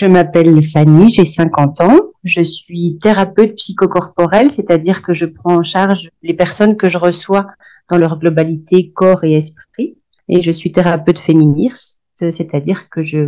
Je 0.00 0.06
m'appelle 0.06 0.62
Fanny, 0.62 1.10
j'ai 1.10 1.26
50 1.26 1.82
ans. 1.82 1.98
Je 2.24 2.42
suis 2.42 2.96
thérapeute 3.02 3.54
psychocorporelle, 3.56 4.48
c'est-à-dire 4.48 5.02
que 5.02 5.12
je 5.12 5.26
prends 5.26 5.56
en 5.56 5.62
charge 5.62 6.08
les 6.22 6.32
personnes 6.32 6.78
que 6.78 6.88
je 6.88 6.96
reçois 6.96 7.48
dans 7.90 7.98
leur 7.98 8.18
globalité 8.18 8.92
corps 8.92 9.24
et 9.24 9.34
esprit. 9.34 9.98
Et 10.30 10.40
je 10.40 10.52
suis 10.52 10.72
thérapeute 10.72 11.18
féministe, 11.18 12.00
c'est-à-dire 12.16 12.88
que 12.88 13.02
je 13.02 13.18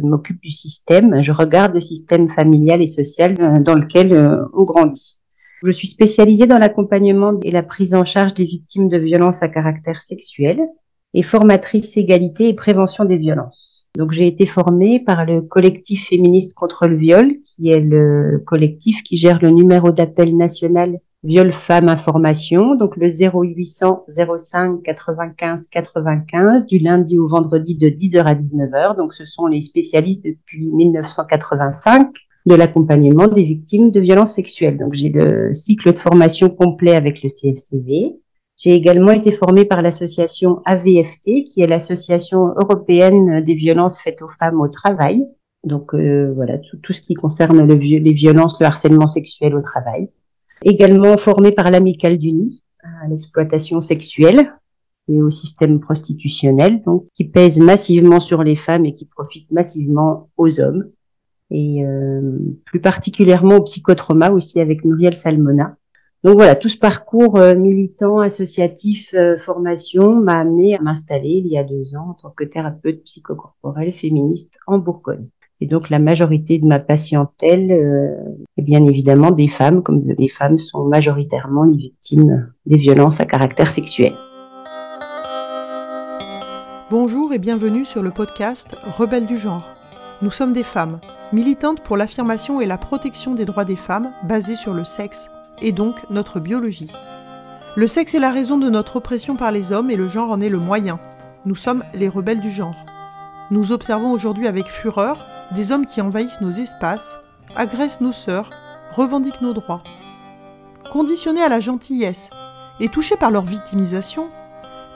m'occupe 0.00 0.42
du 0.42 0.50
système, 0.50 1.22
je 1.22 1.32
regarde 1.32 1.72
le 1.72 1.80
système 1.80 2.28
familial 2.28 2.82
et 2.82 2.86
social 2.86 3.62
dans 3.62 3.74
lequel 3.74 4.12
euh, 4.12 4.44
on 4.52 4.64
grandit. 4.64 5.16
Je 5.62 5.72
suis 5.72 5.88
spécialisée 5.88 6.46
dans 6.46 6.58
l'accompagnement 6.58 7.32
et 7.42 7.50
la 7.50 7.62
prise 7.62 7.94
en 7.94 8.04
charge 8.04 8.34
des 8.34 8.44
victimes 8.44 8.90
de 8.90 8.98
violences 8.98 9.42
à 9.42 9.48
caractère 9.48 10.02
sexuel 10.02 10.60
et 11.14 11.22
formatrice 11.22 11.96
égalité 11.96 12.50
et 12.50 12.54
prévention 12.54 13.06
des 13.06 13.16
violences. 13.16 13.69
Donc 13.96 14.12
j'ai 14.12 14.26
été 14.26 14.46
formée 14.46 15.00
par 15.00 15.24
le 15.24 15.42
collectif 15.42 16.08
féministe 16.08 16.54
contre 16.54 16.86
le 16.86 16.96
viol, 16.96 17.32
qui 17.44 17.70
est 17.70 17.80
le 17.80 18.42
collectif 18.46 19.02
qui 19.02 19.16
gère 19.16 19.40
le 19.42 19.50
numéro 19.50 19.90
d'appel 19.90 20.36
national 20.36 21.00
Viol 21.22 21.52
Femmes 21.52 21.90
Information, 21.90 22.76
donc 22.76 22.96
le 22.96 23.08
0800 23.08 24.06
05 24.08 24.82
95 24.82 25.68
95 25.68 26.66
du 26.66 26.78
lundi 26.78 27.18
au 27.18 27.28
vendredi 27.28 27.76
de 27.76 27.88
10h 27.88 28.22
à 28.22 28.34
19h. 28.34 28.96
Donc 28.96 29.12
ce 29.12 29.26
sont 29.26 29.46
les 29.46 29.60
spécialistes 29.60 30.24
depuis 30.24 30.66
1985 30.66 32.08
de 32.46 32.54
l'accompagnement 32.54 33.28
des 33.28 33.42
victimes 33.42 33.90
de 33.90 34.00
violences 34.00 34.32
sexuelles. 34.32 34.78
Donc 34.78 34.94
j'ai 34.94 35.10
le 35.10 35.52
cycle 35.52 35.92
de 35.92 35.98
formation 35.98 36.48
complet 36.48 36.96
avec 36.96 37.22
le 37.22 37.28
CFCV. 37.28 38.16
J'ai 38.60 38.74
également 38.74 39.12
été 39.12 39.32
formée 39.32 39.64
par 39.64 39.80
l'association 39.80 40.60
AVFT, 40.66 41.44
qui 41.48 41.62
est 41.62 41.66
l'association 41.66 42.48
européenne 42.60 43.42
des 43.42 43.54
violences 43.54 43.98
faites 43.98 44.20
aux 44.20 44.28
femmes 44.28 44.60
au 44.60 44.68
travail. 44.68 45.26
Donc 45.64 45.94
euh, 45.94 46.30
voilà, 46.34 46.58
tout, 46.58 46.92
ce 46.92 47.00
qui 47.00 47.14
concerne 47.14 47.66
le, 47.66 47.74
les 47.74 48.12
violences, 48.12 48.60
le 48.60 48.66
harcèlement 48.66 49.08
sexuel 49.08 49.54
au 49.54 49.62
travail. 49.62 50.10
Également 50.62 51.16
formée 51.16 51.52
par 51.52 51.70
l'amicale 51.70 52.18
du 52.18 52.32
nid 52.32 52.62
à 52.82 53.08
l'exploitation 53.08 53.80
sexuelle 53.80 54.52
et 55.08 55.22
au 55.22 55.30
système 55.30 55.80
prostitutionnel, 55.80 56.82
donc 56.82 57.06
qui 57.14 57.24
pèse 57.24 57.60
massivement 57.60 58.20
sur 58.20 58.42
les 58.42 58.56
femmes 58.56 58.84
et 58.84 58.92
qui 58.92 59.06
profite 59.06 59.50
massivement 59.50 60.28
aux 60.36 60.60
hommes. 60.60 60.84
Et 61.50 61.82
euh, 61.84 62.38
plus 62.66 62.80
particulièrement 62.80 63.56
au 63.56 63.62
psychotrauma 63.62 64.30
aussi 64.30 64.60
avec 64.60 64.84
Muriel 64.84 65.16
Salmona, 65.16 65.76
donc 66.22 66.34
voilà, 66.34 66.54
tout 66.54 66.68
ce 66.68 66.76
parcours 66.76 67.38
euh, 67.38 67.54
militant, 67.54 68.18
associatif, 68.18 69.14
euh, 69.14 69.38
formation 69.38 70.14
m'a 70.20 70.40
amené 70.40 70.76
à 70.76 70.82
m'installer 70.82 71.42
il 71.42 71.46
y 71.46 71.56
a 71.56 71.64
deux 71.64 71.96
ans 71.96 72.10
en 72.10 72.14
tant 72.14 72.28
que 72.28 72.44
thérapeute 72.44 73.02
psychocorporelle 73.04 73.94
féministe 73.94 74.58
en 74.66 74.76
Bourgogne. 74.76 75.28
Et 75.62 75.66
donc 75.66 75.88
la 75.88 75.98
majorité 75.98 76.58
de 76.58 76.66
ma 76.66 76.78
patientèle 76.78 77.72
euh, 77.72 78.14
est 78.58 78.62
bien 78.62 78.84
évidemment 78.84 79.30
des 79.30 79.48
femmes, 79.48 79.82
comme 79.82 80.04
les 80.18 80.28
femmes 80.28 80.58
sont 80.58 80.84
majoritairement 80.84 81.64
les 81.64 81.76
victimes 81.76 82.52
des 82.66 82.76
violences 82.76 83.20
à 83.20 83.24
caractère 83.24 83.70
sexuel. 83.70 84.12
Bonjour 86.90 87.32
et 87.32 87.38
bienvenue 87.38 87.86
sur 87.86 88.02
le 88.02 88.10
podcast 88.10 88.76
Rebelles 88.98 89.26
du 89.26 89.38
genre. 89.38 89.64
Nous 90.20 90.30
sommes 90.30 90.52
des 90.52 90.64
femmes, 90.64 91.00
militantes 91.32 91.82
pour 91.82 91.96
l'affirmation 91.96 92.60
et 92.60 92.66
la 92.66 92.76
protection 92.76 93.34
des 93.34 93.46
droits 93.46 93.64
des 93.64 93.76
femmes 93.76 94.12
basés 94.28 94.56
sur 94.56 94.74
le 94.74 94.84
sexe 94.84 95.30
et 95.60 95.72
donc 95.72 95.96
notre 96.10 96.40
biologie. 96.40 96.90
Le 97.76 97.86
sexe 97.86 98.14
est 98.14 98.20
la 98.20 98.32
raison 98.32 98.58
de 98.58 98.68
notre 98.68 98.96
oppression 98.96 99.36
par 99.36 99.52
les 99.52 99.72
hommes 99.72 99.90
et 99.90 99.96
le 99.96 100.08
genre 100.08 100.30
en 100.30 100.40
est 100.40 100.48
le 100.48 100.58
moyen. 100.58 100.98
Nous 101.46 101.54
sommes 101.54 101.84
les 101.94 102.08
rebelles 102.08 102.40
du 102.40 102.50
genre. 102.50 102.84
Nous 103.50 103.72
observons 103.72 104.10
aujourd'hui 104.12 104.46
avec 104.46 104.66
fureur 104.66 105.26
des 105.52 105.72
hommes 105.72 105.86
qui 105.86 106.00
envahissent 106.00 106.40
nos 106.40 106.50
espaces, 106.50 107.16
agressent 107.56 108.00
nos 108.00 108.12
sœurs, 108.12 108.50
revendiquent 108.94 109.40
nos 109.40 109.52
droits. 109.52 109.82
Conditionnés 110.90 111.42
à 111.42 111.48
la 111.48 111.60
gentillesse 111.60 112.30
et 112.80 112.88
touchés 112.88 113.16
par 113.16 113.30
leur 113.30 113.44
victimisation, 113.44 114.28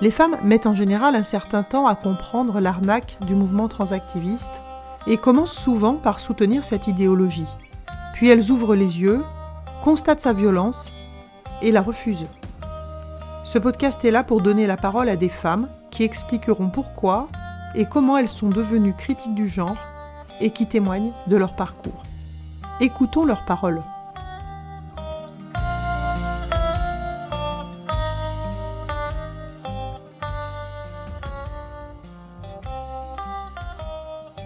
les 0.00 0.10
femmes 0.10 0.36
mettent 0.42 0.66
en 0.66 0.74
général 0.74 1.14
un 1.14 1.22
certain 1.22 1.62
temps 1.62 1.86
à 1.86 1.94
comprendre 1.94 2.60
l'arnaque 2.60 3.16
du 3.26 3.34
mouvement 3.34 3.68
transactiviste 3.68 4.60
et 5.06 5.16
commencent 5.16 5.56
souvent 5.56 5.94
par 5.94 6.18
soutenir 6.18 6.64
cette 6.64 6.88
idéologie. 6.88 7.46
Puis 8.14 8.28
elles 8.28 8.50
ouvrent 8.50 8.74
les 8.74 9.00
yeux 9.00 9.22
constate 9.84 10.20
sa 10.20 10.32
violence 10.32 10.90
et 11.60 11.70
la 11.70 11.82
refuse. 11.82 12.24
Ce 13.44 13.58
podcast 13.58 14.02
est 14.02 14.10
là 14.10 14.24
pour 14.24 14.40
donner 14.40 14.66
la 14.66 14.78
parole 14.78 15.10
à 15.10 15.16
des 15.16 15.28
femmes 15.28 15.68
qui 15.90 16.04
expliqueront 16.04 16.70
pourquoi 16.70 17.28
et 17.74 17.84
comment 17.84 18.16
elles 18.16 18.30
sont 18.30 18.48
devenues 18.48 18.94
critiques 18.94 19.34
du 19.34 19.46
genre 19.46 19.76
et 20.40 20.48
qui 20.48 20.66
témoignent 20.66 21.12
de 21.26 21.36
leur 21.36 21.54
parcours. 21.54 22.02
Écoutons 22.80 23.26
leurs 23.26 23.44
paroles. 23.44 23.82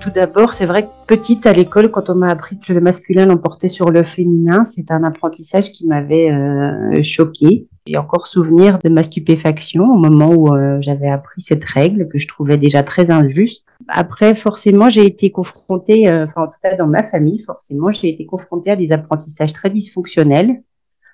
Tout 0.08 0.14
d'abord, 0.14 0.54
c'est 0.54 0.64
vrai 0.64 0.84
que 0.84 0.88
petite 1.06 1.44
à 1.46 1.52
l'école, 1.52 1.90
quand 1.90 2.08
on 2.08 2.14
m'a 2.14 2.28
appris 2.28 2.58
que 2.58 2.72
le 2.72 2.80
masculin 2.80 3.26
l'emportait 3.26 3.68
sur 3.68 3.90
le 3.90 4.02
féminin, 4.02 4.64
c'est 4.64 4.90
un 4.90 5.04
apprentissage 5.04 5.70
qui 5.70 5.86
m'avait 5.86 6.30
euh, 6.30 7.02
choqué. 7.02 7.68
J'ai 7.86 7.98
encore 7.98 8.26
souvenir 8.26 8.78
de 8.82 8.88
ma 8.88 9.02
stupéfaction 9.02 9.84
au 9.84 9.98
moment 9.98 10.32
où 10.32 10.54
euh, 10.54 10.78
j'avais 10.80 11.08
appris 11.08 11.42
cette 11.42 11.64
règle 11.64 12.08
que 12.08 12.18
je 12.18 12.26
trouvais 12.26 12.56
déjà 12.56 12.82
très 12.82 13.10
injuste. 13.10 13.64
Après, 13.88 14.34
forcément, 14.34 14.88
j'ai 14.88 15.04
été 15.04 15.30
confrontée, 15.30 16.08
euh, 16.08 16.24
enfin 16.24 16.44
en 16.44 16.46
tout 16.46 16.58
cas 16.62 16.76
dans 16.76 16.88
ma 16.88 17.02
famille, 17.02 17.40
forcément, 17.40 17.90
j'ai 17.90 18.08
été 18.08 18.24
confrontée 18.24 18.70
à 18.70 18.76
des 18.76 18.92
apprentissages 18.92 19.52
très 19.52 19.68
dysfonctionnels, 19.68 20.62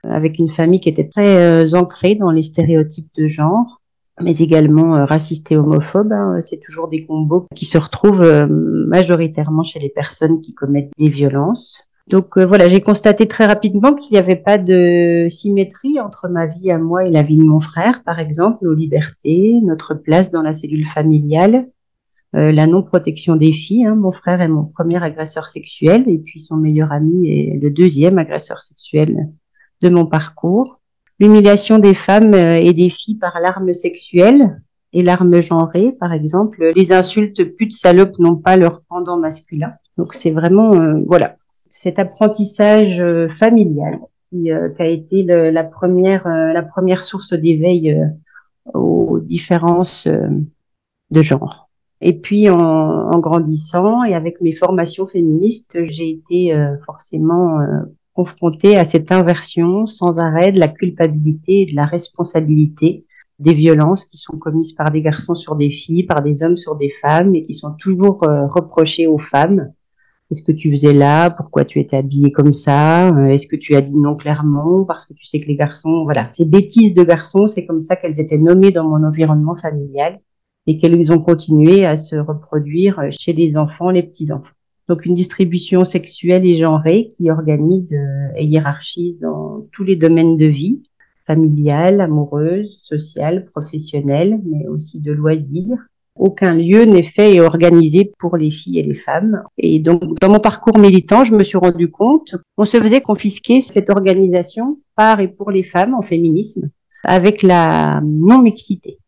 avec 0.04 0.38
une 0.38 0.49
famille 0.49 0.81
qui 0.81 0.88
était 0.88 1.09
très 1.09 1.75
ancrée 1.75 2.15
dans 2.15 2.31
les 2.31 2.43
stéréotypes 2.43 3.09
de 3.16 3.27
genre 3.27 3.81
mais 4.20 4.36
également 4.38 4.97
euh, 4.97 5.04
racistes 5.04 5.50
et 5.50 5.56
homophobes. 5.56 6.12
Hein. 6.12 6.41
C'est 6.41 6.60
toujours 6.60 6.88
des 6.88 7.04
combos 7.04 7.47
qui 7.54 7.64
se 7.64 7.78
retrouvent 7.78 8.22
euh, 8.22 8.47
majoritairement 8.48 9.62
chez 9.62 9.80
les 9.80 9.88
personnes 9.88 10.41
qui 10.41 10.54
commettent 10.54 10.92
des 10.98 11.08
violences. 11.08 11.88
Donc 12.06 12.36
euh, 12.36 12.44
voilà, 12.44 12.69
j'ai 12.69 12.80
constaté 12.80 13.26
très 13.26 13.47
rapidement 13.47 13.94
qu'il 13.94 14.12
n'y 14.12 14.19
avait 14.19 14.36
pas 14.36 14.58
de 14.58 15.26
symétrie 15.28 16.00
entre 16.00 16.28
ma 16.28 16.47
vie 16.47 16.70
à 16.70 16.78
moi 16.78 17.06
et 17.06 17.10
la 17.10 17.22
vie 17.22 17.36
de 17.36 17.44
mon 17.44 17.60
frère, 17.60 18.03
par 18.04 18.20
exemple, 18.20 18.58
nos 18.62 18.74
libertés, 18.74 19.60
notre 19.62 19.94
place 19.94 20.30
dans 20.30 20.42
la 20.42 20.53
cellule 20.53 20.86
familiale, 20.86 21.69
la 22.36 22.66
non-protection 22.66 23.36
des 23.36 23.53
filles. 23.53 23.86
Hein. 23.86 23.94
Mon 23.94 24.10
frère 24.10 24.41
est 24.41 24.48
mon 24.48 24.64
premier 24.64 25.00
agresseur 25.00 25.48
sexuel 25.48 26.03
et 26.08 26.19
puis 26.19 26.41
son 26.41 26.56
meilleur 26.56 26.91
ami 26.91 27.28
est 27.28 27.60
le 27.62 27.70
deuxième 27.70 28.19
agresseur 28.19 28.60
sexuel 28.60 29.28
de 29.82 29.88
mon 29.88 30.04
parcours 30.04 30.80
l'humiliation 31.19 31.78
des 31.78 31.94
femmes 31.94 32.34
euh, 32.34 32.56
et 32.56 32.72
des 32.72 32.91
filles 32.91 33.16
par 33.16 33.41
l'arme 33.41 33.72
sexuelle 33.72 34.60
et 34.92 35.02
l'arme 35.02 35.41
genrée, 35.41 35.92
par 35.98 36.12
exemple. 36.12 36.70
Les 36.75 36.92
insultes 36.92 37.42
putes, 37.56 37.72
salopes 37.72 38.19
n'ont 38.19 38.36
pas 38.36 38.56
leur 38.56 38.82
pendant 38.88 39.19
masculin. 39.19 39.74
Donc 39.97 40.14
c'est 40.14 40.30
vraiment, 40.30 40.74
euh, 40.74 41.03
voilà, 41.06 41.36
cet 41.70 41.98
apprentissage 41.98 43.00
euh, 43.00 43.28
familial 43.28 43.98
qui, 44.30 44.50
a 44.50 44.86
été 44.86 45.22
la 45.22 45.62
première, 45.62 46.26
la 46.26 46.62
première 46.64 47.04
source 47.04 47.34
d'éveil 47.34 47.97
aux 48.72 49.20
différences 49.20 50.08
de 50.08 51.22
genre. 51.22 51.69
Et 52.00 52.19
puis 52.19 52.50
en, 52.50 52.58
en, 52.58 53.19
grandissant 53.20 54.03
et 54.03 54.12
avec 54.12 54.41
mes 54.41 54.53
formations 54.53 55.06
féministes, 55.06 55.78
j'ai 55.84 56.10
été 56.10 56.53
forcément 56.84 57.60
confrontés 58.14 58.76
à 58.76 58.84
cette 58.84 59.12
inversion 59.12 59.86
sans 59.86 60.19
arrêt 60.19 60.52
de 60.52 60.60
la 60.60 60.69
culpabilité 60.69 61.62
et 61.62 61.66
de 61.66 61.75
la 61.75 61.84
responsabilité 61.84 63.04
des 63.41 63.52
violences 63.52 64.04
qui 64.04 64.16
sont 64.16 64.38
commises 64.38 64.72
par 64.72 64.91
des 64.92 65.02
garçons 65.02 65.34
sur 65.34 65.56
des 65.56 65.70
filles, 65.70 66.04
par 66.04 66.22
des 66.22 66.42
hommes 66.42 66.56
sur 66.56 66.76
des 66.76 66.92
femmes 67.03 67.34
et 67.34 67.44
qui 67.44 67.53
sont 67.53 67.72
toujours 67.72 68.22
euh, 68.22 68.47
reprochées 68.47 69.08
aux 69.08 69.19
femmes. 69.19 69.72
Qu'est-ce 70.28 70.42
que 70.42 70.53
tu 70.53 70.70
faisais 70.70 70.94
là? 70.94 71.30
Pourquoi 71.30 71.65
tu 71.65 71.80
étais 71.80 71.97
habillée 71.97 72.30
comme 72.30 72.54
ça? 72.54 73.09
Euh, 73.09 73.27
Est-ce 73.27 73.48
que 73.48 73.56
tu 73.56 73.74
as 73.74 73.80
dit 73.80 73.98
non 73.98 74.15
clairement? 74.15 74.84
Parce 74.84 75.04
que 75.04 75.12
tu 75.12 75.27
sais 75.27 75.41
que 75.41 75.47
les 75.47 75.56
garçons, 75.56 76.04
voilà, 76.04 76.28
ces 76.28 76.44
bêtises 76.44 76.94
de 76.94 77.03
garçons, 77.03 77.48
c'est 77.48 77.66
comme 77.66 77.80
ça 77.80 77.97
qu'elles 77.97 78.21
étaient 78.21 78.39
nommées 78.39 78.71
dans 78.71 78.89
mon 78.89 79.04
environnement 79.04 79.56
familial 79.56 80.21
et 80.66 80.78
qu'elles 80.78 81.12
ont 81.12 81.18
continué 81.18 81.84
à 81.84 81.97
se 81.97 82.16
reproduire 82.16 83.03
chez 83.10 83.33
les 83.33 83.56
enfants, 83.56 83.91
les 83.91 84.04
petits-enfants 84.04 84.54
donc 84.89 85.07
une 85.07 85.15
distribution 85.15 85.84
sexuelle 85.84 86.45
et 86.45 86.57
genrée 86.57 87.10
qui 87.16 87.31
organise 87.31 87.95
euh, 87.95 88.36
et 88.36 88.45
hiérarchise 88.45 89.19
dans 89.19 89.63
tous 89.72 89.84
les 89.84 89.97
domaines 89.97 90.36
de 90.36 90.47
vie, 90.47 90.83
familiale, 91.27 92.01
amoureuse, 92.01 92.81
sociale, 92.83 93.47
professionnelle, 93.47 94.41
mais 94.45 94.66
aussi 94.66 95.01
de 95.01 95.13
loisirs. 95.13 95.78
Aucun 96.16 96.54
lieu 96.54 96.84
n'est 96.84 97.03
fait 97.03 97.34
et 97.34 97.41
organisé 97.41 98.13
pour 98.19 98.36
les 98.36 98.51
filles 98.51 98.78
et 98.78 98.83
les 98.83 98.95
femmes. 98.95 99.42
Et 99.59 99.81
donc, 99.81 100.21
dans 100.21 100.28
mon 100.28 100.39
parcours 100.39 100.78
militant, 100.78 101.25
je 101.25 101.34
me 101.34 101.42
suis 101.42 101.59
rendu 101.59 101.91
compte 101.91 102.37
qu'on 102.57 102.65
se 102.65 102.80
faisait 102.80 103.01
confisquer 103.01 103.60
cette 103.60 103.91
organisation 103.91 104.78
par 104.95 105.21
et 105.21 105.28
pour 105.28 105.51
les 105.51 105.65
femmes 105.65 105.95
en 105.95 106.03
féminisme 106.03 106.71
avec 107.04 107.42
la 107.42 108.01
non-mixité. 108.03 108.98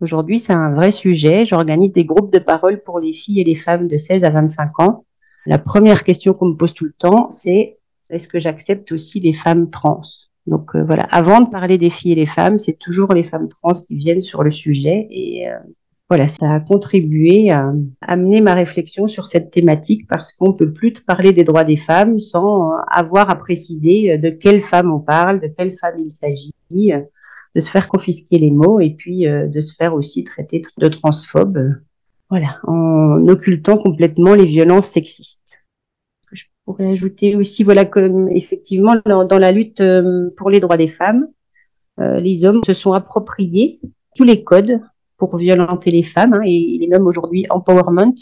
Aujourd'hui, 0.00 0.38
c'est 0.38 0.52
un 0.52 0.72
vrai 0.74 0.92
sujet. 0.92 1.46
J'organise 1.46 1.94
des 1.94 2.04
groupes 2.04 2.32
de 2.32 2.38
parole 2.38 2.82
pour 2.82 3.00
les 3.00 3.12
filles 3.12 3.40
et 3.40 3.44
les 3.44 3.54
femmes 3.54 3.88
de 3.88 3.96
16 3.96 4.24
à 4.24 4.30
25 4.30 4.80
ans 4.80 5.05
La 5.46 5.58
première 5.58 6.04
question 6.04 6.32
qu'on 6.32 6.48
me 6.48 6.54
pose 6.54 6.74
tout 6.74 6.84
le 6.84 6.94
temps, 6.98 7.30
c'est 7.30 7.78
est-ce 8.10 8.28
que 8.28 8.38
j'accepte 8.38 8.92
aussi 8.92 9.20
les 9.20 9.32
femmes 9.32 9.70
trans? 9.70 10.02
Donc 10.46 10.76
euh, 10.76 10.84
voilà, 10.84 11.04
avant 11.04 11.40
de 11.40 11.48
parler 11.48 11.78
des 11.78 11.90
filles 11.90 12.12
et 12.12 12.16
les 12.16 12.26
femmes, 12.26 12.58
c'est 12.58 12.78
toujours 12.78 13.12
les 13.14 13.22
femmes 13.22 13.48
trans 13.48 13.72
qui 13.72 13.96
viennent 13.96 14.20
sur 14.20 14.42
le 14.42 14.50
sujet 14.50 15.06
et 15.10 15.48
euh, 15.48 15.56
voilà, 16.08 16.28
ça 16.28 16.52
a 16.52 16.60
contribué 16.60 17.50
à 17.50 17.72
amener 18.00 18.40
ma 18.40 18.54
réflexion 18.54 19.08
sur 19.08 19.26
cette 19.26 19.50
thématique 19.50 20.06
parce 20.06 20.32
qu'on 20.32 20.52
peut 20.52 20.72
plus 20.72 20.92
parler 20.92 21.32
des 21.32 21.42
droits 21.42 21.64
des 21.64 21.76
femmes 21.76 22.20
sans 22.20 22.70
avoir 22.88 23.28
à 23.28 23.34
préciser 23.34 24.16
de 24.16 24.30
quelle 24.30 24.62
femme 24.62 24.92
on 24.92 25.00
parle, 25.00 25.40
de 25.40 25.48
quelle 25.48 25.72
femme 25.72 25.98
il 25.98 26.12
s'agit, 26.12 26.54
de 27.56 27.60
se 27.60 27.70
faire 27.70 27.88
confisquer 27.88 28.38
les 28.38 28.50
mots 28.50 28.80
et 28.80 28.90
puis 28.90 29.26
euh, 29.26 29.46
de 29.46 29.60
se 29.62 29.74
faire 29.74 29.94
aussi 29.94 30.22
traiter 30.24 30.60
de 30.78 30.88
transphobe, 30.88 31.58
voilà, 32.28 32.58
en 32.66 33.26
occultant 33.28 33.78
complètement 33.78 34.34
les 34.34 34.46
violences 34.46 34.88
sexistes. 34.88 35.64
Je 36.32 36.44
pourrais 36.64 36.90
ajouter 36.90 37.36
aussi, 37.36 37.62
voilà, 37.62 37.84
que 37.84 38.26
effectivement 38.30 38.94
dans, 39.04 39.38
la 39.38 39.52
lutte 39.52 39.80
euh, 39.80 40.30
pour 40.36 40.50
les 40.50 40.60
droits 40.60 40.76
des 40.76 40.88
femmes, 40.88 41.28
euh, 42.00 42.20
les 42.20 42.44
hommes 42.44 42.62
se 42.64 42.74
sont 42.74 42.92
appropriés 42.92 43.80
tous 44.16 44.24
les 44.24 44.42
codes 44.42 44.80
pour 45.16 45.36
violenter 45.36 45.90
les 45.90 46.02
femmes 46.02 46.34
hein, 46.34 46.42
et 46.44 46.78
les 46.80 46.88
nomment 46.88 47.06
aujourd'hui 47.06 47.46
empowerment. 47.48 48.14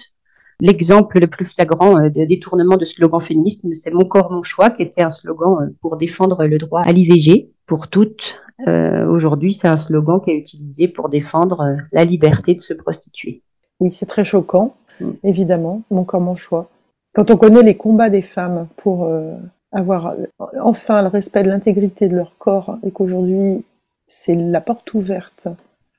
L'exemple 0.61 1.19
le 1.19 1.27
plus 1.27 1.45
flagrant 1.45 2.09
de 2.09 2.25
détournement 2.25 2.77
de 2.77 2.85
slogan 2.85 3.21
féministe, 3.21 3.67
c'est 3.73 3.93
Mon 3.93 4.05
corps, 4.05 4.31
mon 4.31 4.43
choix, 4.45 4.71
qui 4.71 4.83
était 4.83 5.03
un 5.03 5.11
slogan 5.11 5.75
pour 5.81 5.97
défendre 5.97 6.45
le 6.45 6.59
droit 6.59 6.83
à 6.83 6.93
l'IVG 6.93 7.51
pour 7.67 7.89
toutes. 7.89 8.41
Euh, 8.69 9.07
Aujourd'hui, 9.09 9.53
c'est 9.53 9.69
un 9.69 9.77
slogan 9.77 10.21
qui 10.25 10.31
est 10.31 10.37
utilisé 10.37 10.87
pour 10.89 11.09
défendre 11.09 11.61
euh, 11.61 11.77
la 11.93 12.05
liberté 12.05 12.55
de 12.55 12.61
se 12.61 12.73
prostituer. 12.73 13.43
Oui, 13.81 13.93
c'est 13.93 14.07
très 14.07 14.25
choquant, 14.25 14.75
mm. 15.01 15.11
évidemment, 15.25 15.83
mon 15.91 16.05
corps, 16.05 16.21
mon 16.21 16.35
choix. 16.35 16.69
Quand 17.15 17.31
on 17.31 17.37
connaît 17.37 17.63
les 17.63 17.77
combats 17.77 18.11
des 18.11 18.23
femmes 18.23 18.67
pour 18.77 19.05
euh, 19.05 19.35
avoir 19.73 20.09
euh, 20.09 20.27
enfin 20.61 21.03
le 21.03 21.09
respect 21.09 21.43
de 21.43 21.49
l'intégrité 21.49 22.09
de 22.09 22.17
leur 22.17 22.37
corps 22.39 22.79
et 22.85 22.91
qu'aujourd'hui 22.91 23.65
c'est 24.07 24.35
la 24.35 24.61
porte 24.61 24.93
ouverte 24.95 25.49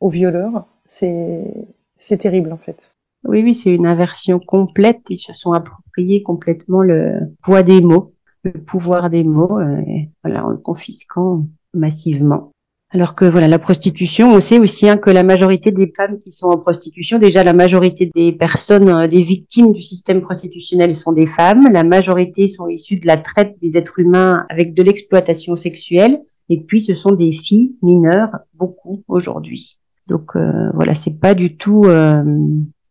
aux 0.02 0.10
violeurs, 0.10 0.66
c'est 0.86 2.18
terrible 2.20 2.52
en 2.52 2.58
fait. 2.58 2.92
Oui, 3.24 3.42
oui, 3.42 3.56
c'est 3.56 3.72
une 3.72 3.88
inversion 3.88 4.40
complète. 4.40 5.02
Ils 5.10 5.18
se 5.18 5.34
sont 5.34 5.54
appropriés 5.54 6.22
complètement 6.22 6.82
le 6.82 7.34
poids 7.42 7.64
des 7.64 7.82
mots 7.82 8.16
le 8.46 8.64
pouvoir 8.64 9.10
des 9.10 9.24
mots, 9.24 9.60
euh, 9.60 9.82
voilà, 10.24 10.46
en 10.46 10.50
le 10.50 10.58
confisquant 10.58 11.46
massivement. 11.74 12.52
Alors 12.96 13.14
que 13.14 13.26
voilà, 13.26 13.50
la 13.50 13.60
prostitution, 13.60 14.34
on 14.34 14.40
sait 14.40 14.58
aussi 14.58 14.88
hein, 14.88 14.96
que 14.96 15.10
la 15.10 15.24
majorité 15.24 15.74
des 15.74 15.92
femmes 15.94 16.18
qui 16.18 16.32
sont 16.32 16.48
en 16.48 16.58
prostitution, 16.58 17.20
déjà 17.20 17.44
la 17.44 17.52
majorité 17.52 18.10
des 18.16 18.32
personnes, 18.32 18.88
euh, 18.88 19.08
des 19.08 19.22
victimes 19.22 19.74
du 19.74 19.82
système 19.82 20.22
prostitutionnel 20.22 20.96
sont 20.96 21.12
des 21.12 21.28
femmes. 21.28 21.68
La 21.74 21.84
majorité 21.84 22.48
sont 22.48 22.70
issues 22.70 22.96
de 22.96 23.06
la 23.06 23.18
traite 23.18 23.58
des 23.62 23.76
êtres 23.76 24.00
humains 24.00 24.46
avec 24.48 24.74
de 24.74 24.82
l'exploitation 24.82 25.58
sexuelle. 25.58 26.22
Et 26.48 26.62
puis 26.62 26.80
ce 26.80 26.96
sont 26.96 27.12
des 27.12 27.34
filles 27.34 27.76
mineures, 27.82 28.30
beaucoup 28.54 29.04
aujourd'hui. 29.10 29.78
Donc 30.08 30.38
euh, 30.38 30.70
voilà, 30.74 30.96
c'est 30.96 31.20
pas 31.20 31.34
du 31.34 31.58
tout 31.58 31.84
euh, 31.88 32.24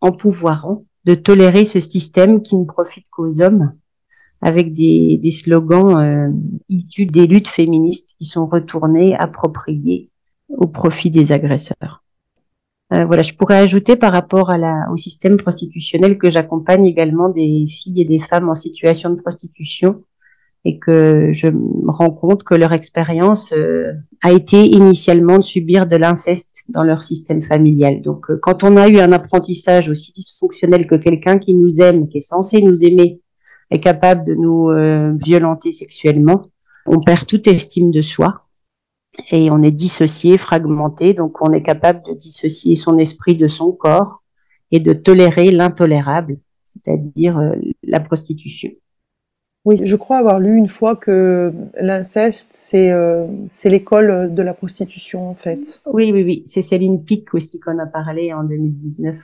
empouvoirant 0.02 0.84
de 1.06 1.14
tolérer 1.14 1.64
ce 1.64 1.80
système 1.80 2.42
qui 2.42 2.58
ne 2.58 2.66
profite 2.66 3.06
qu'aux 3.10 3.40
hommes 3.40 3.72
avec 4.40 4.72
des, 4.72 5.18
des 5.22 5.30
slogans 5.30 5.98
euh, 5.98 6.30
issus 6.68 7.06
des 7.06 7.26
luttes 7.26 7.48
féministes 7.48 8.10
qui 8.18 8.24
sont 8.24 8.46
retournés, 8.46 9.14
appropriés 9.16 10.10
au 10.48 10.66
profit 10.66 11.10
des 11.10 11.32
agresseurs. 11.32 12.04
Euh, 12.92 13.04
voilà, 13.06 13.22
je 13.22 13.32
pourrais 13.32 13.56
ajouter 13.58 13.96
par 13.96 14.12
rapport 14.12 14.50
à 14.50 14.58
la, 14.58 14.86
au 14.92 14.96
système 14.96 15.36
prostitutionnel 15.36 16.18
que 16.18 16.30
j'accompagne 16.30 16.84
également 16.84 17.28
des 17.28 17.66
filles 17.68 18.02
et 18.02 18.04
des 18.04 18.18
femmes 18.18 18.48
en 18.48 18.54
situation 18.54 19.10
de 19.10 19.20
prostitution 19.20 20.02
et 20.66 20.78
que 20.78 21.30
je 21.32 21.48
me 21.48 21.90
rends 21.90 22.10
compte 22.10 22.42
que 22.42 22.54
leur 22.54 22.72
expérience 22.72 23.52
euh, 23.52 23.92
a 24.22 24.32
été 24.32 24.64
initialement 24.64 25.38
de 25.38 25.42
subir 25.42 25.86
de 25.86 25.96
l'inceste 25.96 26.64
dans 26.68 26.84
leur 26.84 27.04
système 27.04 27.42
familial. 27.42 28.00
Donc, 28.00 28.30
euh, 28.30 28.38
quand 28.40 28.64
on 28.64 28.76
a 28.76 28.88
eu 28.88 28.98
un 28.98 29.12
apprentissage 29.12 29.88
aussi 29.88 30.12
dysfonctionnel 30.12 30.86
que 30.86 30.94
quelqu'un 30.94 31.38
qui 31.38 31.54
nous 31.54 31.80
aime, 31.80 32.08
qui 32.08 32.18
est 32.18 32.22
censé 32.22 32.62
nous 32.62 32.82
aimer, 32.82 33.20
est 33.74 33.80
capable 33.80 34.24
de 34.24 34.34
nous 34.34 34.70
euh, 34.70 35.12
violenter 35.22 35.72
sexuellement, 35.72 36.42
on 36.86 37.00
perd 37.00 37.26
toute 37.26 37.46
estime 37.46 37.90
de 37.90 38.02
soi 38.02 38.46
et 39.30 39.50
on 39.50 39.62
est 39.62 39.70
dissocié, 39.70 40.38
fragmenté, 40.38 41.14
donc 41.14 41.40
on 41.42 41.52
est 41.52 41.62
capable 41.62 42.02
de 42.06 42.14
dissocier 42.14 42.74
son 42.74 42.98
esprit 42.98 43.36
de 43.36 43.48
son 43.48 43.72
corps 43.72 44.22
et 44.70 44.80
de 44.80 44.92
tolérer 44.92 45.50
l'intolérable, 45.50 46.38
c'est-à-dire 46.64 47.38
euh, 47.38 47.52
la 47.82 48.00
prostitution. 48.00 48.70
Oui, 49.64 49.78
je 49.82 49.96
crois 49.96 50.18
avoir 50.18 50.40
lu 50.40 50.56
une 50.56 50.68
fois 50.68 50.94
que 50.94 51.52
l'inceste, 51.80 52.50
c'est 52.52 52.90
euh, 52.92 53.26
c'est 53.48 53.70
l'école 53.70 54.34
de 54.34 54.42
la 54.42 54.52
prostitution, 54.52 55.30
en 55.30 55.34
fait. 55.34 55.80
Oui, 55.86 56.12
oui, 56.12 56.22
oui. 56.22 56.42
C'est 56.44 56.60
Céline 56.60 57.02
Pic 57.02 57.32
aussi 57.32 57.60
qu'on 57.60 57.78
a 57.78 57.86
parlé 57.86 58.34
en 58.34 58.44
2019. 58.44 59.16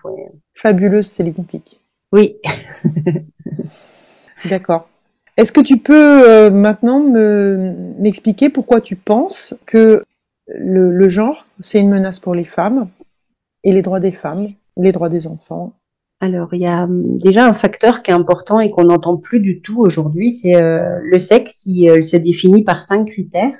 Fabuleuse 0.54 1.06
Céline 1.06 1.44
Pic. 1.44 1.80
Oui. 2.12 2.36
D'accord. 4.44 4.88
Est-ce 5.36 5.52
que 5.52 5.60
tu 5.60 5.78
peux 5.78 6.28
euh, 6.28 6.50
maintenant 6.50 7.00
m'expliquer 7.98 8.50
pourquoi 8.50 8.80
tu 8.80 8.96
penses 8.96 9.54
que 9.66 10.04
le, 10.48 11.08
genre, 11.08 11.46
c'est 11.60 11.80
une 11.80 11.90
menace 11.90 12.18
pour 12.18 12.34
les 12.34 12.44
femmes 12.44 12.88
et 13.64 13.72
les 13.72 13.82
droits 13.82 14.00
des 14.00 14.12
femmes, 14.12 14.48
les 14.76 14.92
droits 14.92 15.08
des 15.08 15.26
enfants? 15.26 15.74
Alors, 16.20 16.52
il 16.52 16.60
y 16.60 16.66
a 16.66 16.84
hum, 16.84 17.16
déjà 17.16 17.46
un 17.46 17.54
facteur 17.54 18.02
qui 18.02 18.10
est 18.10 18.14
important 18.14 18.60
et 18.60 18.70
qu'on 18.70 18.84
n'entend 18.84 19.16
plus 19.16 19.40
du 19.40 19.62
tout 19.62 19.80
aujourd'hui, 19.80 20.30
c'est 20.30 20.56
euh, 20.56 20.98
le 21.02 21.18
sexe. 21.18 21.64
Il, 21.64 21.88
euh, 21.88 22.02
se 22.02 22.16
définit 22.16 22.62
par 22.62 22.84
cinq 22.84 23.06
critères. 23.06 23.54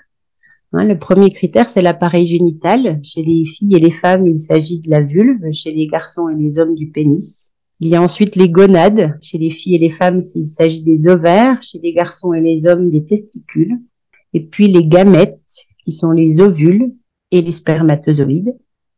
Hein, 0.72 0.84
le 0.84 0.98
premier 0.98 1.32
critère, 1.32 1.68
c'est 1.68 1.82
l'appareil 1.82 2.26
génital. 2.26 3.00
Chez 3.02 3.22
les 3.22 3.44
filles 3.46 3.76
et 3.76 3.80
les 3.80 3.90
femmes, 3.90 4.26
il 4.26 4.38
s'agit 4.38 4.80
de 4.80 4.90
la 4.90 5.00
vulve. 5.00 5.50
Chez 5.52 5.72
les 5.72 5.86
garçons 5.86 6.28
et 6.28 6.34
les 6.34 6.58
hommes, 6.58 6.74
du 6.74 6.88
pénis. 6.88 7.52
Il 7.80 7.88
y 7.88 7.96
a 7.96 8.02
ensuite 8.02 8.36
les 8.36 8.50
gonades. 8.50 9.18
Chez 9.22 9.38
les 9.38 9.50
filles 9.50 9.76
et 9.76 9.78
les 9.78 9.90
femmes, 9.90 10.20
s'il 10.20 10.48
s'agit 10.48 10.84
des 10.84 11.08
ovaires. 11.08 11.62
Chez 11.62 11.78
les 11.82 11.92
garçons 11.92 12.34
et 12.34 12.40
les 12.40 12.66
hommes, 12.66 12.90
des 12.90 13.04
testicules. 13.04 13.78
Et 14.34 14.40
puis 14.40 14.68
les 14.68 14.86
gamètes, 14.86 15.66
qui 15.82 15.92
sont 15.92 16.10
les 16.10 16.40
ovules 16.40 16.92
et 17.30 17.40
les 17.40 17.50
spermatozoïdes. 17.50 18.56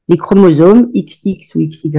Les 0.08 0.16
chromosomes 0.16 0.88
XX 0.88 1.54
ou 1.54 1.60
XY 1.60 1.92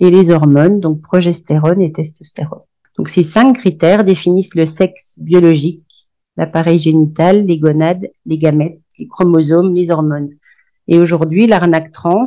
et 0.00 0.10
les 0.10 0.30
hormones, 0.30 0.78
donc 0.78 1.00
progestérone 1.00 1.80
et 1.80 1.90
testostérone. 1.90 2.60
Donc 2.96 3.08
ces 3.08 3.22
cinq 3.22 3.54
critères 3.54 4.04
définissent 4.04 4.54
le 4.54 4.66
sexe 4.66 5.18
biologique, 5.20 5.84
l'appareil 6.36 6.78
génital, 6.78 7.46
les 7.46 7.58
gonades, 7.58 8.10
les 8.26 8.38
gamètes, 8.38 8.80
les 8.98 9.08
chromosomes, 9.08 9.74
les 9.74 9.90
hormones. 9.90 10.30
Et 10.86 10.98
aujourd'hui, 10.98 11.46
l'arnaque 11.46 11.92
trans 11.92 12.26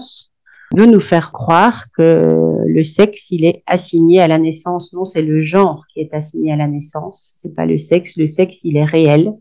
veut 0.73 0.85
nous 0.85 0.99
faire 0.99 1.31
croire 1.31 1.85
que 1.95 2.57
le 2.65 2.83
sexe, 2.83 3.31
il 3.31 3.45
est 3.45 3.63
assigné 3.67 4.19
à 4.19 4.27
la 4.27 4.37
naissance. 4.37 4.91
Non, 4.93 5.05
c'est 5.05 5.21
le 5.21 5.41
genre 5.41 5.85
qui 5.93 5.99
est 5.99 6.13
assigné 6.13 6.51
à 6.51 6.55
la 6.55 6.67
naissance. 6.67 7.33
C'est 7.37 7.55
pas 7.55 7.65
le 7.65 7.77
sexe. 7.77 8.17
Le 8.17 8.27
sexe, 8.27 8.63
il 8.63 8.77
est 8.77 8.85
réel. 8.85 9.33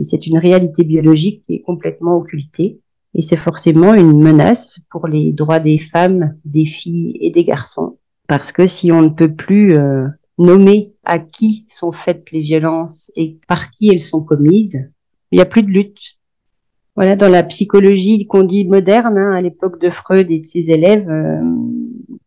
C'est 0.00 0.26
une 0.26 0.38
réalité 0.38 0.84
biologique 0.84 1.44
qui 1.46 1.54
est 1.54 1.62
complètement 1.62 2.16
occultée. 2.16 2.80
Et 3.14 3.22
c'est 3.22 3.36
forcément 3.36 3.94
une 3.94 4.22
menace 4.22 4.78
pour 4.90 5.08
les 5.08 5.32
droits 5.32 5.58
des 5.58 5.78
femmes, 5.78 6.36
des 6.44 6.66
filles 6.66 7.16
et 7.20 7.30
des 7.30 7.44
garçons. 7.44 7.98
Parce 8.28 8.52
que 8.52 8.66
si 8.66 8.92
on 8.92 9.02
ne 9.02 9.08
peut 9.08 9.34
plus 9.34 9.74
euh, 9.76 10.06
nommer 10.36 10.92
à 11.04 11.18
qui 11.18 11.64
sont 11.68 11.90
faites 11.90 12.30
les 12.30 12.42
violences 12.42 13.10
et 13.16 13.38
par 13.48 13.70
qui 13.70 13.90
elles 13.90 14.00
sont 14.00 14.20
commises, 14.20 14.88
il 15.32 15.36
n'y 15.36 15.42
a 15.42 15.46
plus 15.46 15.62
de 15.62 15.70
lutte 15.70 16.17
voilà, 16.98 17.14
dans 17.14 17.28
la 17.28 17.44
psychologie 17.44 18.26
qu'on 18.26 18.42
dit 18.42 18.66
moderne, 18.66 19.16
hein, 19.16 19.30
à 19.30 19.40
l'époque 19.40 19.80
de 19.80 19.88
Freud 19.88 20.32
et 20.32 20.40
de 20.40 20.44
ses 20.44 20.72
élèves, 20.72 21.08
euh, 21.08 21.40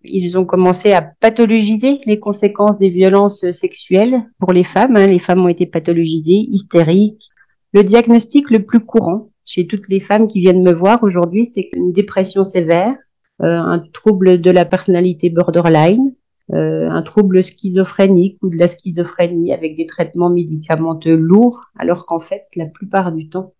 ils 0.05 0.37
ont 0.37 0.45
commencé 0.45 0.93
à 0.93 1.01
pathologiser 1.01 1.99
les 2.05 2.21
conséquences 2.21 2.79
des 2.79 2.89
violences 2.89 3.51
sexuelles 3.51 4.23
pour 4.39 4.53
les 4.53 4.63
femmes. 4.63 4.95
Hein. 4.95 5.07
Les 5.07 5.19
femmes 5.19 5.43
ont 5.43 5.49
été 5.49 5.65
pathologisées, 5.65 6.47
hystériques. 6.47 7.27
Le 7.73 7.83
diagnostic 7.83 8.49
le 8.49 8.63
plus 8.63 8.79
courant 8.79 9.31
chez 9.43 9.67
toutes 9.67 9.89
les 9.89 9.99
femmes 9.99 10.29
qui 10.29 10.39
viennent 10.39 10.63
me 10.63 10.71
voir 10.71 11.03
aujourd'hui, 11.03 11.45
c'est 11.45 11.69
une 11.75 11.91
dépression 11.91 12.45
sévère, 12.45 12.95
euh, 13.41 13.47
un 13.47 13.79
trouble 13.79 14.39
de 14.39 14.51
la 14.51 14.63
personnalité 14.63 15.29
borderline, 15.29 16.13
euh, 16.53 16.89
un 16.89 17.01
trouble 17.01 17.43
schizophrénique 17.43 18.37
ou 18.41 18.49
de 18.49 18.55
la 18.55 18.69
schizophrénie 18.69 19.51
avec 19.51 19.75
des 19.75 19.85
traitements 19.85 20.29
médicamenteux 20.29 21.17
lourds, 21.17 21.59
alors 21.77 22.05
qu'en 22.05 22.19
fait, 22.19 22.45
la 22.55 22.67
plupart 22.67 23.11
du 23.11 23.27
temps, 23.27 23.51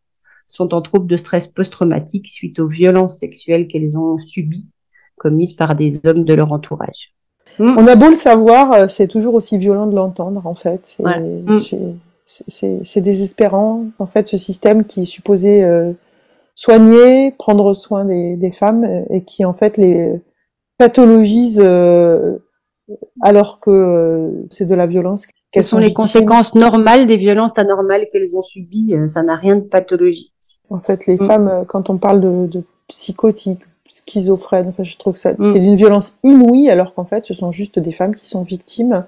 sont 0.51 0.74
en 0.74 0.81
trouble 0.81 1.08
de 1.08 1.15
stress 1.15 1.48
post-traumatique 1.48 2.27
suite 2.27 2.60
aux 2.60 2.67
violences 2.67 3.20
sexuelles 3.20 3.67
qu'elles 3.67 3.98
ont 3.98 4.20
subies, 4.20 4.65
commises 5.17 5.53
par 5.53 5.75
des 5.75 6.05
hommes 6.05 6.25
de 6.25 6.34
leur 6.34 6.51
entourage. 6.51 7.13
Hmm. 7.58 7.75
On 7.77 7.88
a 7.88 7.96
beau 7.96 8.10
le 8.10 8.15
savoir, 8.15 8.74
euh, 8.74 8.88
c'est 8.89 9.08
toujours 9.08 9.34
aussi 9.34 9.58
violent 9.58 9.88
de 9.88 9.96
l'entendre, 9.96 10.46
en 10.46 10.55
fait. 10.55 10.98
C'est 12.27 13.01
désespérant, 13.01 13.86
en 13.98 14.08
fait, 14.08 14.27
ce 14.27 14.38
système 14.38 14.84
qui 14.84 15.03
est 15.03 15.05
supposé 15.05 15.63
euh, 15.63 15.93
soigner, 16.55 17.31
prendre 17.31 17.74
soin 17.74 18.03
des, 18.05 18.51
femmes, 18.51 18.84
euh, 18.84 19.03
et 19.10 19.24
qui, 19.24 19.46
en 19.46 19.53
fait, 19.53 19.77
les 19.77 20.20
pathologise 20.77 21.63
alors 23.22 23.60
que 23.60 24.43
c'est 24.48 24.65
de 24.65 24.74
la 24.74 24.88
violence 24.88 25.27
Quelles 25.51 25.63
sont, 25.63 25.77
les 25.77 25.93
conséquences 25.93 26.55
normales 26.55 27.05
des 27.05 27.17
violences 27.17 27.60
anormales 27.60 28.08
qu'elles 28.12 28.36
ont 28.36 28.41
subies 28.41 28.96
Ça 29.08 29.22
n'a 29.22 29.36
rien 29.36 29.58
de 29.58 29.62
pathologique. 29.62 30.34
En 30.72 30.80
fait, 30.80 31.06
les 31.06 31.16
mm. 31.16 31.25
femmes, 31.25 31.66
quand 31.68 31.90
on 31.90 31.98
parle 31.98 32.22
de, 32.22 32.48
de 32.48 32.63
psychotiques, 32.88 33.62
schizophrènes, 33.88 34.70
enfin, 34.70 34.84
je 34.84 34.98
trouve 34.98 35.13
que 35.13 35.20
ça, 35.20 35.34
mm. 35.38 35.54
c'est 35.54 35.60
d'une 35.60 35.75
violence 35.75 36.18
inouïe, 36.24 36.70
alors 36.70 36.94
qu'en 36.94 37.06
fait, 37.06 37.25
ce 37.25 37.34
sont 37.34 37.51
juste 37.51 37.80
des 37.80 37.92
femmes 37.92 38.16
qui 38.16 38.25
sont 38.25 38.44
victimes 38.44 39.06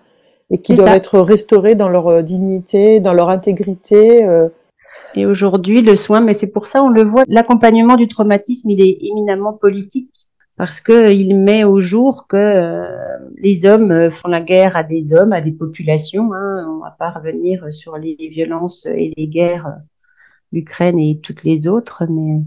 et 0.52 0.60
qui 0.60 0.76
doivent 0.76 0.96
être 0.96 1.20
restaurées 1.20 1.76
dans 1.76 1.90
leur 1.90 2.22
dignité, 2.22 3.00
dans 3.00 3.14
leur 3.14 3.30
intégrité. 3.30 4.28
Et 5.16 5.26
aujourd'hui, 5.26 5.82
le 5.82 5.96
soin, 5.96 6.22
mais 6.22 6.34
c'est 6.34 6.48
pour 6.48 6.68
ça 6.68 6.84
on 6.84 6.90
le 6.90 7.04
voit, 7.04 7.24
l'accompagnement 7.28 7.96
du 7.96 8.08
traumatisme, 8.08 8.70
il 8.70 8.82
est 8.82 8.98
éminemment 9.02 9.54
politique 9.54 10.12
parce 10.56 10.82
que 10.82 11.12
il 11.12 11.36
met 11.36 11.64
au 11.64 11.82
jour 11.82 12.28
que 12.28 12.38
euh, 12.38 12.86
les 13.38 13.66
hommes 13.66 13.92
euh, 13.92 14.10
font 14.10 14.28
la 14.28 14.42
guerre 14.42 14.78
à 14.78 14.84
des 14.84 15.14
hommes, 15.14 15.34
à 15.34 15.42
des 15.42 15.52
populations. 15.52 16.32
Hein. 16.34 16.68
On 16.70 16.84
va 16.84 16.96
pas 16.98 17.10
revenir 17.10 17.74
sur 17.74 17.98
les, 17.98 18.16
violences 18.16 18.86
et 18.86 19.12
les 19.18 19.28
guerres 19.28 19.78
l'Ukraine 20.54 21.00
et 21.00 21.20
toutes 21.22 21.44
les 21.44 21.68
autres, 21.68 22.04
mais 22.10 22.42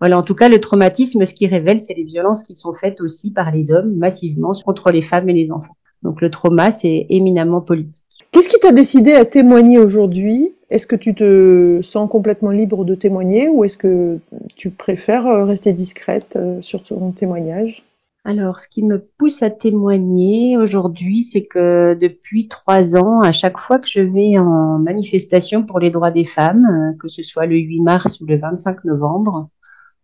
voilà. 0.00 0.18
En 0.18 0.22
tout 0.22 0.34
cas, 0.34 0.48
le 0.48 0.60
traumatisme, 0.60 1.24
ce 1.24 1.32
qui 1.32 1.46
révèle, 1.46 1.78
c'est 1.78 1.94
les 1.94 2.02
violences 2.02 2.42
qui 2.42 2.56
sont 2.56 2.74
faites 2.74 3.00
aussi 3.00 3.32
par 3.32 3.52
les 3.52 3.70
hommes 3.70 3.94
massivement 3.94 4.52
contre 4.64 4.90
les 4.90 5.02
femmes 5.02 5.28
et 5.28 5.32
les 5.32 5.52
enfants. 5.52 5.76
Donc 6.02 6.20
le 6.20 6.30
trauma, 6.30 6.72
c'est 6.72 7.06
éminemment 7.08 7.60
politique. 7.60 8.04
Qu'est-ce 8.32 8.48
qui 8.48 8.58
t'a 8.58 8.72
décidé 8.72 9.12
à 9.12 9.24
témoigner 9.24 9.78
aujourd'hui? 9.78 10.54
Est-ce 10.70 10.86
que 10.86 10.96
tu 10.96 11.14
te 11.14 11.80
sens 11.82 12.10
complètement 12.10 12.50
libre 12.50 12.84
de 12.84 12.94
témoigner 12.94 13.48
ou 13.48 13.62
est-ce 13.62 13.76
que 13.76 14.18
tu 14.56 14.70
préfères 14.70 15.46
rester 15.46 15.74
discrète 15.74 16.36
euh, 16.36 16.60
sur 16.62 16.82
ton 16.82 17.12
témoignage? 17.12 17.84
Alors, 18.24 18.60
ce 18.60 18.68
qui 18.68 18.84
me 18.84 19.04
pousse 19.18 19.42
à 19.42 19.50
témoigner 19.50 20.56
aujourd'hui, 20.56 21.24
c'est 21.24 21.44
que 21.44 21.94
depuis 21.94 22.46
trois 22.46 22.94
ans, 22.96 23.20
à 23.20 23.32
chaque 23.32 23.58
fois 23.58 23.80
que 23.80 23.88
je 23.88 24.00
vais 24.00 24.38
en 24.38 24.78
manifestation 24.78 25.64
pour 25.64 25.80
les 25.80 25.90
droits 25.90 26.12
des 26.12 26.24
femmes, 26.24 26.64
euh, 26.66 26.96
que 27.00 27.08
ce 27.08 27.24
soit 27.24 27.46
le 27.46 27.56
8 27.56 27.80
mars 27.80 28.20
ou 28.20 28.26
le 28.26 28.38
25 28.38 28.84
novembre, 28.84 29.48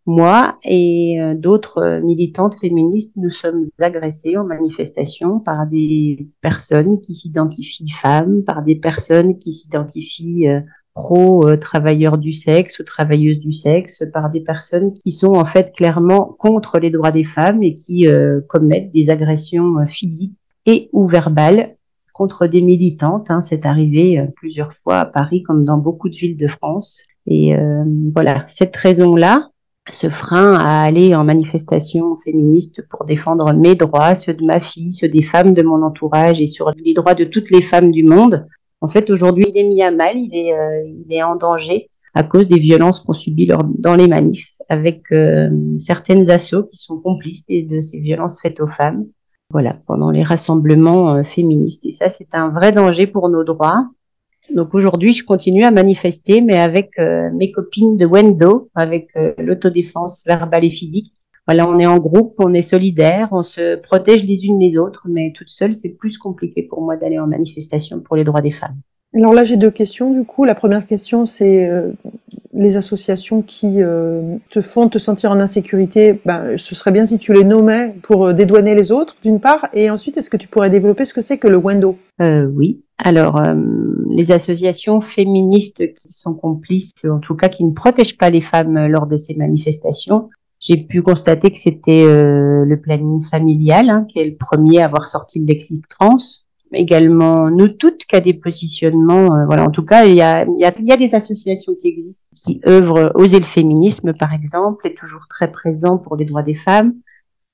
moi 0.04 0.56
et 0.64 1.20
euh, 1.20 1.34
d'autres 1.36 1.78
euh, 1.78 2.00
militantes 2.00 2.56
féministes, 2.56 3.12
nous 3.14 3.30
sommes 3.30 3.64
agressées 3.78 4.36
en 4.36 4.44
manifestation 4.44 5.38
par 5.38 5.68
des 5.68 6.26
personnes 6.40 7.00
qui 7.00 7.14
s'identifient 7.14 7.90
femmes, 7.90 8.42
par 8.42 8.62
des 8.64 8.74
personnes 8.74 9.38
qui 9.38 9.52
s'identifient 9.52 10.48
pro-travailleurs 10.98 12.18
du 12.18 12.32
sexe 12.32 12.80
ou 12.80 12.82
travailleuses 12.82 13.38
du 13.38 13.52
sexe, 13.52 14.02
par 14.12 14.30
des 14.30 14.40
personnes 14.40 14.92
qui 14.92 15.12
sont 15.12 15.34
en 15.34 15.44
fait 15.44 15.72
clairement 15.72 16.34
contre 16.40 16.80
les 16.80 16.90
droits 16.90 17.12
des 17.12 17.22
femmes 17.22 17.62
et 17.62 17.76
qui 17.76 18.08
commettent 18.48 18.90
des 18.92 19.08
agressions 19.08 19.86
physiques 19.86 20.34
et 20.66 20.90
ou 20.92 21.06
verbales 21.06 21.76
contre 22.12 22.48
des 22.48 22.62
militantes. 22.62 23.30
Hein. 23.30 23.42
C'est 23.42 23.64
arrivé 23.64 24.20
plusieurs 24.34 24.74
fois 24.74 24.98
à 24.98 25.06
Paris 25.06 25.44
comme 25.44 25.64
dans 25.64 25.78
beaucoup 25.78 26.08
de 26.08 26.16
villes 26.16 26.36
de 26.36 26.48
France. 26.48 27.04
Et 27.28 27.54
voilà, 28.12 28.44
cette 28.48 28.74
raison-là, 28.74 29.50
ce 29.90 30.10
frein 30.10 30.54
à 30.54 30.82
aller 30.82 31.14
en 31.14 31.22
manifestation 31.22 32.18
féministe 32.18 32.86
pour 32.90 33.04
défendre 33.04 33.54
mes 33.54 33.76
droits, 33.76 34.16
ceux 34.16 34.34
de 34.34 34.44
ma 34.44 34.58
fille, 34.58 34.90
ceux 34.90 35.08
des 35.08 35.22
femmes 35.22 35.54
de 35.54 35.62
mon 35.62 35.82
entourage 35.82 36.40
et 36.40 36.46
sur 36.46 36.72
les 36.84 36.92
droits 36.92 37.14
de 37.14 37.24
toutes 37.24 37.50
les 37.50 37.62
femmes 37.62 37.92
du 37.92 38.02
monde. 38.02 38.46
En 38.80 38.88
fait, 38.88 39.10
aujourd'hui, 39.10 39.46
il 39.48 39.58
est 39.58 39.68
mis 39.68 39.82
à 39.82 39.90
mal, 39.90 40.16
il 40.16 40.34
est, 40.34 40.54
euh, 40.54 40.84
il 40.86 41.12
est 41.12 41.22
en 41.22 41.36
danger 41.36 41.88
à 42.14 42.22
cause 42.22 42.48
des 42.48 42.58
violences 42.58 43.00
qu'on 43.00 43.12
subit 43.12 43.46
dans 43.46 43.94
les 43.94 44.08
manifs, 44.08 44.54
avec 44.68 45.12
euh, 45.12 45.50
certaines 45.78 46.30
assauts 46.30 46.64
qui 46.64 46.76
sont 46.76 46.98
complices 46.98 47.46
de 47.46 47.80
ces 47.80 48.00
violences 48.00 48.40
faites 48.40 48.60
aux 48.60 48.66
femmes. 48.66 49.06
Voilà, 49.50 49.74
pendant 49.86 50.10
les 50.10 50.22
rassemblements 50.22 51.14
euh, 51.14 51.22
féministes. 51.22 51.86
Et 51.86 51.90
ça, 51.90 52.10
c'est 52.10 52.34
un 52.34 52.50
vrai 52.50 52.70
danger 52.70 53.06
pour 53.06 53.30
nos 53.30 53.44
droits. 53.44 53.88
Donc 54.54 54.74
aujourd'hui, 54.74 55.14
je 55.14 55.24
continue 55.24 55.64
à 55.64 55.70
manifester, 55.70 56.42
mais 56.42 56.58
avec 56.58 56.90
euh, 56.98 57.30
mes 57.32 57.50
copines 57.50 57.96
de 57.96 58.04
Wendo, 58.04 58.68
avec 58.74 59.08
euh, 59.16 59.32
l'autodéfense 59.38 60.22
verbale 60.26 60.66
et 60.66 60.70
physique. 60.70 61.14
Voilà, 61.48 61.66
on 61.66 61.78
est 61.78 61.86
en 61.86 61.96
groupe, 61.96 62.34
on 62.40 62.52
est 62.52 62.60
solidaires, 62.60 63.28
on 63.32 63.42
se 63.42 63.76
protège 63.76 64.22
les 64.26 64.44
unes 64.44 64.60
les 64.60 64.76
autres, 64.76 65.06
mais 65.08 65.32
toute 65.34 65.48
seule, 65.48 65.74
c'est 65.74 65.88
plus 65.88 66.18
compliqué 66.18 66.62
pour 66.62 66.82
moi 66.82 66.98
d'aller 66.98 67.18
en 67.18 67.26
manifestation 67.26 68.00
pour 68.00 68.16
les 68.16 68.24
droits 68.24 68.42
des 68.42 68.50
femmes. 68.50 68.76
Alors 69.14 69.32
là, 69.32 69.44
j'ai 69.44 69.56
deux 69.56 69.70
questions 69.70 70.12
du 70.12 70.24
coup. 70.24 70.44
La 70.44 70.54
première 70.54 70.86
question, 70.86 71.24
c'est 71.24 71.66
euh, 71.66 71.92
les 72.52 72.76
associations 72.76 73.40
qui 73.40 73.82
euh, 73.82 74.36
te 74.50 74.60
font 74.60 74.90
te 74.90 74.98
sentir 74.98 75.30
en 75.30 75.40
insécurité. 75.40 76.20
Ben, 76.26 76.58
ce 76.58 76.74
serait 76.74 76.92
bien 76.92 77.06
si 77.06 77.18
tu 77.18 77.32
les 77.32 77.44
nommais 77.44 77.94
pour 78.02 78.26
euh, 78.26 78.32
dédouaner 78.34 78.74
les 78.74 78.92
autres, 78.92 79.16
d'une 79.22 79.40
part. 79.40 79.68
Et 79.72 79.88
ensuite, 79.88 80.18
est-ce 80.18 80.28
que 80.28 80.36
tu 80.36 80.48
pourrais 80.48 80.68
développer 80.68 81.06
ce 81.06 81.14
que 81.14 81.22
c'est 81.22 81.38
que 81.38 81.48
le 81.48 81.56
Wendo? 81.56 81.96
Oui. 82.20 82.82
Alors, 82.98 83.40
les 84.10 84.32
associations 84.32 85.00
féministes 85.00 85.94
qui 85.94 86.12
sont 86.12 86.34
complices, 86.34 86.92
en 87.08 87.20
tout 87.20 87.36
cas 87.36 87.48
qui 87.48 87.64
ne 87.64 87.70
protègent 87.70 88.18
pas 88.18 88.28
les 88.28 88.40
femmes 88.40 88.88
lors 88.88 89.06
de 89.06 89.16
ces 89.16 89.34
manifestations, 89.36 90.28
j'ai 90.60 90.76
pu 90.76 91.02
constater 91.02 91.50
que 91.50 91.58
c'était 91.58 92.04
le 92.04 92.80
planning 92.80 93.22
familial 93.22 93.90
hein, 93.90 94.04
qui 94.08 94.18
est 94.18 94.26
le 94.26 94.36
premier 94.36 94.80
à 94.80 94.86
avoir 94.86 95.06
sorti 95.06 95.38
le 95.40 95.46
lexique 95.46 95.86
trans 95.88 96.18
également 96.72 97.50
nous 97.50 97.68
toutes 97.68 98.04
qui 98.04 98.16
a 98.16 98.20
des 98.20 98.34
positionnements. 98.34 99.34
Euh, 99.34 99.46
voilà, 99.46 99.64
en 99.64 99.70
tout 99.70 99.84
cas, 99.84 100.04
il 100.04 100.14
y 100.14 100.20
a, 100.20 100.44
y, 100.44 100.64
a, 100.64 100.72
y 100.80 100.92
a 100.92 100.96
des 100.96 101.14
associations 101.14 101.74
qui 101.80 101.88
existent, 101.88 102.26
qui 102.36 102.60
œuvrent. 102.66 103.12
Oser 103.14 103.38
le 103.38 103.44
féminisme, 103.44 104.12
par 104.12 104.32
exemple, 104.32 104.86
est 104.86 104.94
toujours 104.94 105.26
très 105.28 105.50
présent 105.50 105.98
pour 105.98 106.16
les 106.16 106.24
droits 106.24 106.42
des 106.42 106.54
femmes. 106.54 106.94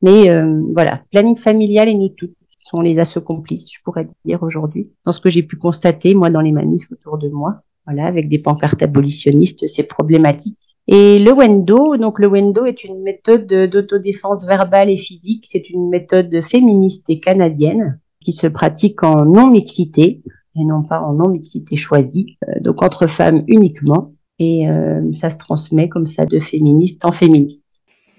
Mais 0.02 0.28
euh, 0.30 0.61
voilà, 0.75 1.02
planning 1.11 1.37
familial 1.37 1.88
et 1.88 1.94
nous 1.94 2.08
toutes 2.08 2.34
sont 2.58 2.80
les 2.80 2.99
assos 2.99 3.20
complices, 3.20 3.70
je 3.70 3.78
pourrais 3.84 4.08
dire 4.25 4.42
aujourd'hui, 4.42 4.88
dans 5.04 5.12
ce 5.12 5.20
que 5.20 5.28
j'ai 5.28 5.42
pu 5.42 5.56
constater 5.56 6.14
moi 6.14 6.30
dans 6.30 6.40
les 6.40 6.52
manifs 6.52 6.90
autour 6.90 7.18
de 7.18 7.28
moi. 7.28 7.61
Voilà, 7.87 8.06
avec 8.06 8.30
des 8.30 8.38
pancartes 8.38 8.82
abolitionnistes, 8.82 9.66
c'est 9.68 9.82
problématique. 9.82 10.58
Et 10.86 11.18
le 11.18 11.32
Wendo, 11.32 11.96
donc 11.96 12.18
le 12.18 12.28
Wendo 12.28 12.66
est 12.66 12.84
une 12.84 13.02
méthode 13.02 13.46
d'autodéfense 13.46 14.44
verbale 14.46 14.90
et 14.90 14.98
physique. 14.98 15.46
C'est 15.48 15.70
une 15.70 15.88
méthode 15.88 16.42
féministe 16.42 17.08
et 17.08 17.20
canadienne 17.20 18.00
qui 18.20 18.32
se 18.32 18.46
pratique 18.46 19.02
en 19.02 19.24
non-mixité 19.24 20.22
et 20.56 20.64
non 20.64 20.82
pas 20.82 21.00
en 21.00 21.14
non-mixité 21.14 21.76
choisie, 21.76 22.38
euh, 22.48 22.60
donc 22.60 22.82
entre 22.82 23.06
femmes 23.06 23.44
uniquement. 23.48 24.12
Et 24.38 24.68
euh, 24.68 25.00
ça 25.12 25.30
se 25.30 25.38
transmet 25.38 25.88
comme 25.88 26.06
ça 26.06 26.26
de 26.26 26.40
féministe 26.40 27.04
en 27.04 27.12
féministe. 27.12 27.62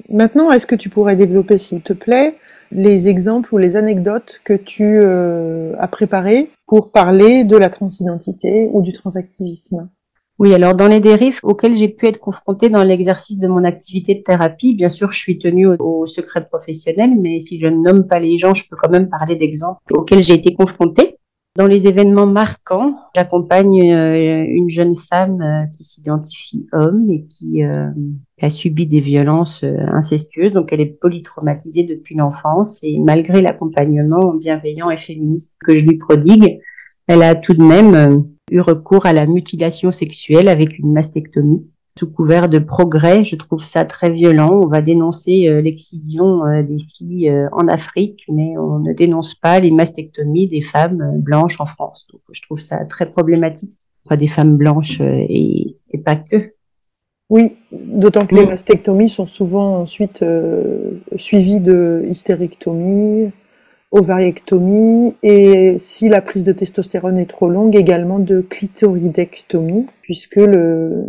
Maintenant, 0.09 0.51
est-ce 0.51 0.67
que 0.67 0.75
tu 0.75 0.89
pourrais 0.89 1.15
développer, 1.15 1.57
s'il 1.57 1.81
te 1.81 1.93
plaît, 1.93 2.35
les 2.71 3.07
exemples 3.07 3.53
ou 3.53 3.57
les 3.57 3.75
anecdotes 3.75 4.41
que 4.43 4.53
tu 4.53 4.83
euh, 4.83 5.73
as 5.79 5.87
préparées 5.87 6.51
pour 6.67 6.91
parler 6.91 7.43
de 7.43 7.57
la 7.57 7.69
transidentité 7.69 8.69
ou 8.71 8.81
du 8.81 8.93
transactivisme? 8.93 9.89
Oui, 10.37 10.53
alors 10.53 10.75
dans 10.75 10.87
les 10.87 10.99
dérives 10.99 11.39
auxquelles 11.43 11.77
j'ai 11.77 11.87
pu 11.87 12.07
être 12.07 12.19
confrontée 12.19 12.69
dans 12.69 12.83
l'exercice 12.83 13.37
de 13.37 13.47
mon 13.47 13.63
activité 13.63 14.15
de 14.15 14.21
thérapie, 14.21 14.75
bien 14.75 14.89
sûr, 14.89 15.11
je 15.13 15.17
suis 15.17 15.39
tenue 15.39 15.67
au, 15.67 16.05
secret 16.07 16.45
professionnel, 16.45 17.15
mais 17.17 17.39
si 17.39 17.57
je 17.57 17.67
ne 17.67 17.77
nomme 17.77 18.05
pas 18.05 18.19
les 18.19 18.37
gens, 18.37 18.53
je 18.53 18.67
peux 18.69 18.75
quand 18.75 18.89
même 18.89 19.09
parler 19.09 19.37
d'exemples 19.37 19.79
auxquels 19.91 20.21
j'ai 20.21 20.33
été 20.33 20.53
confrontée. 20.53 21.17
Dans 21.55 21.67
les 21.67 21.87
événements 21.87 22.25
marquants, 22.25 22.97
j'accompagne 23.15 23.89
euh, 23.89 24.45
une 24.45 24.69
jeune 24.69 24.97
femme 24.97 25.41
euh, 25.41 25.65
qui 25.67 25.85
s'identifie 25.85 26.67
homme 26.73 27.09
et 27.09 27.25
qui 27.27 27.63
euh, 27.63 27.89
a 28.41 28.49
subi 28.49 28.85
des 28.87 28.99
violences 28.99 29.63
incestueuses, 29.63 30.51
donc 30.51 30.73
elle 30.73 30.81
est 30.81 30.99
polytraumatisée 30.99 31.83
depuis 31.83 32.15
l'enfance 32.15 32.83
et 32.83 32.99
malgré 32.99 33.41
l'accompagnement 33.41 34.33
bienveillant 34.33 34.89
et 34.89 34.97
féministe 34.97 35.55
que 35.65 35.77
je 35.77 35.85
lui 35.85 35.97
prodigue, 35.97 36.59
elle 37.07 37.23
a 37.23 37.35
tout 37.35 37.53
de 37.53 37.63
même 37.63 38.25
eu 38.51 38.59
recours 38.59 39.05
à 39.05 39.13
la 39.13 39.25
mutilation 39.25 39.91
sexuelle 39.91 40.47
avec 40.47 40.77
une 40.79 40.91
mastectomie. 40.91 41.65
Sous 41.97 42.11
couvert 42.11 42.49
de 42.49 42.59
progrès, 42.59 43.23
je 43.23 43.37
trouve 43.37 43.63
ça 43.63 43.85
très 43.85 44.11
violent. 44.11 44.59
On 44.63 44.67
va 44.67 44.81
dénoncer 44.81 45.47
euh, 45.47 45.61
l'excision 45.61 46.45
euh, 46.45 46.61
des 46.61 46.79
filles 46.93 47.29
euh, 47.29 47.47
en 47.53 47.69
Afrique, 47.69 48.25
mais 48.27 48.57
on 48.57 48.79
ne 48.79 48.91
dénonce 48.91 49.33
pas 49.33 49.61
les 49.61 49.71
mastectomies 49.71 50.49
des 50.49 50.61
femmes 50.61 51.13
blanches 51.19 51.61
en 51.61 51.65
France. 51.65 52.05
Donc, 52.11 52.21
je 52.33 52.41
trouve 52.41 52.59
ça 52.59 52.83
très 52.83 53.09
problématique. 53.09 53.73
Pas 54.09 54.17
des 54.17 54.27
femmes 54.27 54.57
blanches 54.57 54.99
et, 55.01 55.77
et 55.91 55.97
pas 55.97 56.17
que. 56.17 56.51
Oui, 57.29 57.53
d'autant 57.71 58.27
que 58.27 58.35
les 58.35 58.45
mastectomies 58.45 59.09
sont 59.09 59.25
souvent 59.25 59.77
ensuite 59.77 60.23
suivies 61.17 61.59
de 61.59 62.05
hystérectomies, 62.07 63.31
ovariectomie 63.91 65.15
et 65.23 65.77
si 65.79 66.09
la 66.09 66.21
prise 66.21 66.43
de 66.43 66.51
testostérone 66.51 67.17
est 67.17 67.29
trop 67.29 67.49
longue, 67.49 67.75
également 67.75 68.19
de 68.19 68.41
clitoridectomie, 68.41 69.85
puisque 70.01 70.35
le, 70.35 71.05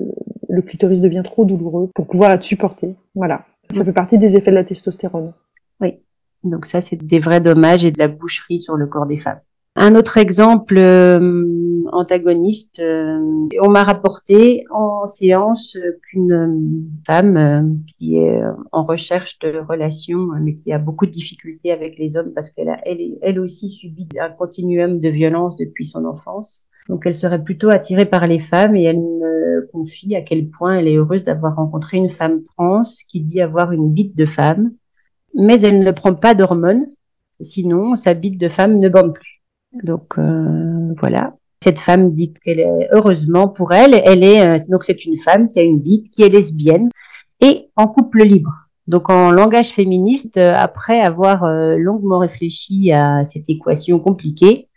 le 0.49 0.63
clitoris 0.63 1.01
devient 1.01 1.23
trop 1.25 1.45
douloureux 1.45 1.91
pour 1.95 2.07
pouvoir 2.07 2.33
être 2.33 2.45
supporté. 2.45 2.95
Voilà. 3.15 3.47
Ça 3.71 3.85
fait 3.85 3.93
partie 3.93 4.19
des 4.19 4.37
effets 4.37 4.51
de 4.51 4.57
la 4.57 4.65
testostérone. 4.65 5.35
Oui. 5.81 5.99
Donc 6.45 6.67
ça, 6.67 6.81
c'est 6.81 6.97
des 6.97 7.19
vrais 7.19 7.41
dommages 7.41 7.85
et 7.85 7.91
de 7.91 7.99
la 7.99 8.09
boucherie 8.09 8.61
sur 8.61 8.77
le 8.77 8.87
corps 8.87 9.07
des 9.07 9.19
femmes. 9.19 9.41
Un 9.79 9.95
autre 9.95 10.17
exemple 10.17 10.79
euh, 10.79 11.85
antagoniste, 11.93 12.79
euh, 12.79 13.47
on 13.61 13.69
m'a 13.69 13.85
rapporté 13.85 14.65
en 14.71 15.05
séance 15.05 15.77
qu'une 16.03 16.89
femme 17.07 17.37
euh, 17.37 17.63
qui 17.99 18.17
est 18.17 18.41
en 18.73 18.85
recherche 18.85 19.39
de 19.41 19.59
relations, 19.69 20.29
mais 20.41 20.57
qui 20.57 20.73
a 20.73 20.79
beaucoup 20.79 21.05
de 21.05 21.11
difficultés 21.11 21.73
avec 21.73 21.99
les 21.99 22.17
hommes 22.17 22.33
parce 22.35 22.49
qu'elle 22.51 22.71
a 22.71 22.79
elle, 22.87 23.19
elle 23.21 23.39
aussi 23.39 23.69
subi 23.69 24.09
un 24.19 24.31
continuum 24.31 24.99
de 24.99 25.11
violence 25.11 25.57
depuis 25.59 25.85
son 25.85 26.07
enfance. 26.07 26.65
Donc 26.89 27.03
elle 27.05 27.15
serait 27.15 27.45
plutôt 27.45 27.69
attirée 27.69 28.07
par 28.07 28.27
les 28.27 28.39
femmes 28.39 28.77
et 28.77 28.85
elle 28.85 29.01
me 29.01 29.69
confie 29.73 30.17
à 30.17 30.23
quel 30.23 30.49
point 30.49 30.77
elle 30.77 30.89
est 30.89 30.97
heureuse 30.97 31.25
d'avoir 31.25 31.57
rencontré 31.57 31.99
une 31.99 32.09
femme 32.09 32.43
trans 32.43 32.83
qui 33.11 33.21
dit 33.21 33.43
avoir 33.43 33.73
une 33.73 33.93
bite 33.93 34.17
de 34.17 34.25
femme, 34.25 34.73
mais 35.35 35.61
elle 35.61 35.81
ne 35.81 35.93
prend 35.93 36.15
pas 36.15 36.35
d'hormones, 36.35 36.87
sinon 37.43 37.95
sa 37.95 38.15
bite 38.15 38.41
de 38.41 38.49
femme 38.49 38.79
ne 38.79 38.89
bande 38.89 39.13
plus. 39.13 39.36
Donc 39.83 40.19
euh, 40.19 40.95
voilà. 40.99 41.35
Cette 41.63 41.79
femme 41.79 42.13
dit 42.13 42.33
qu'elle 42.33 42.61
est 42.61 42.89
heureusement 42.93 43.49
pour 43.49 43.73
elle, 43.73 44.01
elle 44.05 44.23
est 44.23 44.47
euh, 44.47 44.59
donc 44.69 44.85
c'est 44.85 45.05
une 45.05 45.19
femme 45.19 45.51
qui 45.51 45.59
a 45.59 45.63
une 45.63 45.81
bite, 45.81 46.11
qui 46.11 46.23
est 46.23 46.29
lesbienne 46.29 46.91
et 47.41 47.71
en 47.77 47.87
couple 47.89 48.23
libre. 48.23 48.53
Donc 48.87 49.11
en 49.11 49.33
langage 49.33 49.71
féministe, 49.71 50.37
euh, 50.37 50.55
après 50.57 51.01
avoir 51.01 51.47
longuement 51.77 52.19
réfléchi 52.19 52.93
à 52.93 53.25
cette 53.25 53.49
équation 53.49 53.99
compliquée, 53.99 54.69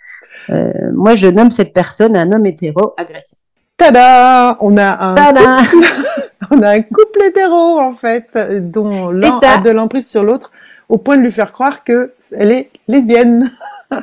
moi 0.93 1.15
je 1.15 1.27
nomme 1.27 1.51
cette 1.51 1.73
personne 1.73 2.15
un 2.15 2.31
homme 2.31 2.45
hétéro 2.45 2.93
agressif. 2.97 3.37
Tada 3.77 4.57
On 4.61 4.75
a 4.77 5.15
un 5.15 5.63
couple... 5.63 5.87
on 6.51 6.61
a 6.61 6.69
un 6.69 6.81
couple 6.81 7.21
hétéro 7.27 7.79
en 7.79 7.93
fait, 7.93 8.35
dont 8.71 9.11
l'un 9.11 9.39
a 9.39 9.59
de 9.59 9.69
l'emprise 9.69 10.09
sur 10.09 10.23
l'autre, 10.23 10.51
au 10.87 10.97
point 10.97 11.17
de 11.17 11.21
lui 11.21 11.31
faire 11.31 11.51
croire 11.51 11.83
que 11.83 12.13
elle 12.31 12.51
est 12.51 12.71
lesbienne. 12.87 13.51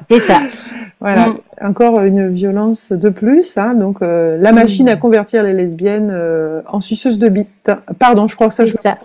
C'est 0.09 0.21
ça. 0.21 0.43
voilà, 1.00 1.29
mm. 1.29 1.38
encore 1.61 2.00
une 2.03 2.33
violence 2.33 2.93
de 2.93 3.09
plus. 3.11 3.59
Hein, 3.59 3.75
donc, 3.75 4.03
euh, 4.03 4.38
la 4.38 4.53
machine 4.53 4.88
à 4.88 4.97
convertir 4.97 5.43
les 5.43 5.53
lesbiennes 5.53 6.11
euh, 6.12 6.62
en 6.67 6.81
suceuses 6.81 7.19
de 7.19 7.29
bites. 7.29 7.71
Pardon, 7.99 8.26
je 8.26 8.35
crois 8.35 8.49
que 8.49 8.55
ça, 8.55 8.67
je, 8.67 8.75
ça. 8.75 8.99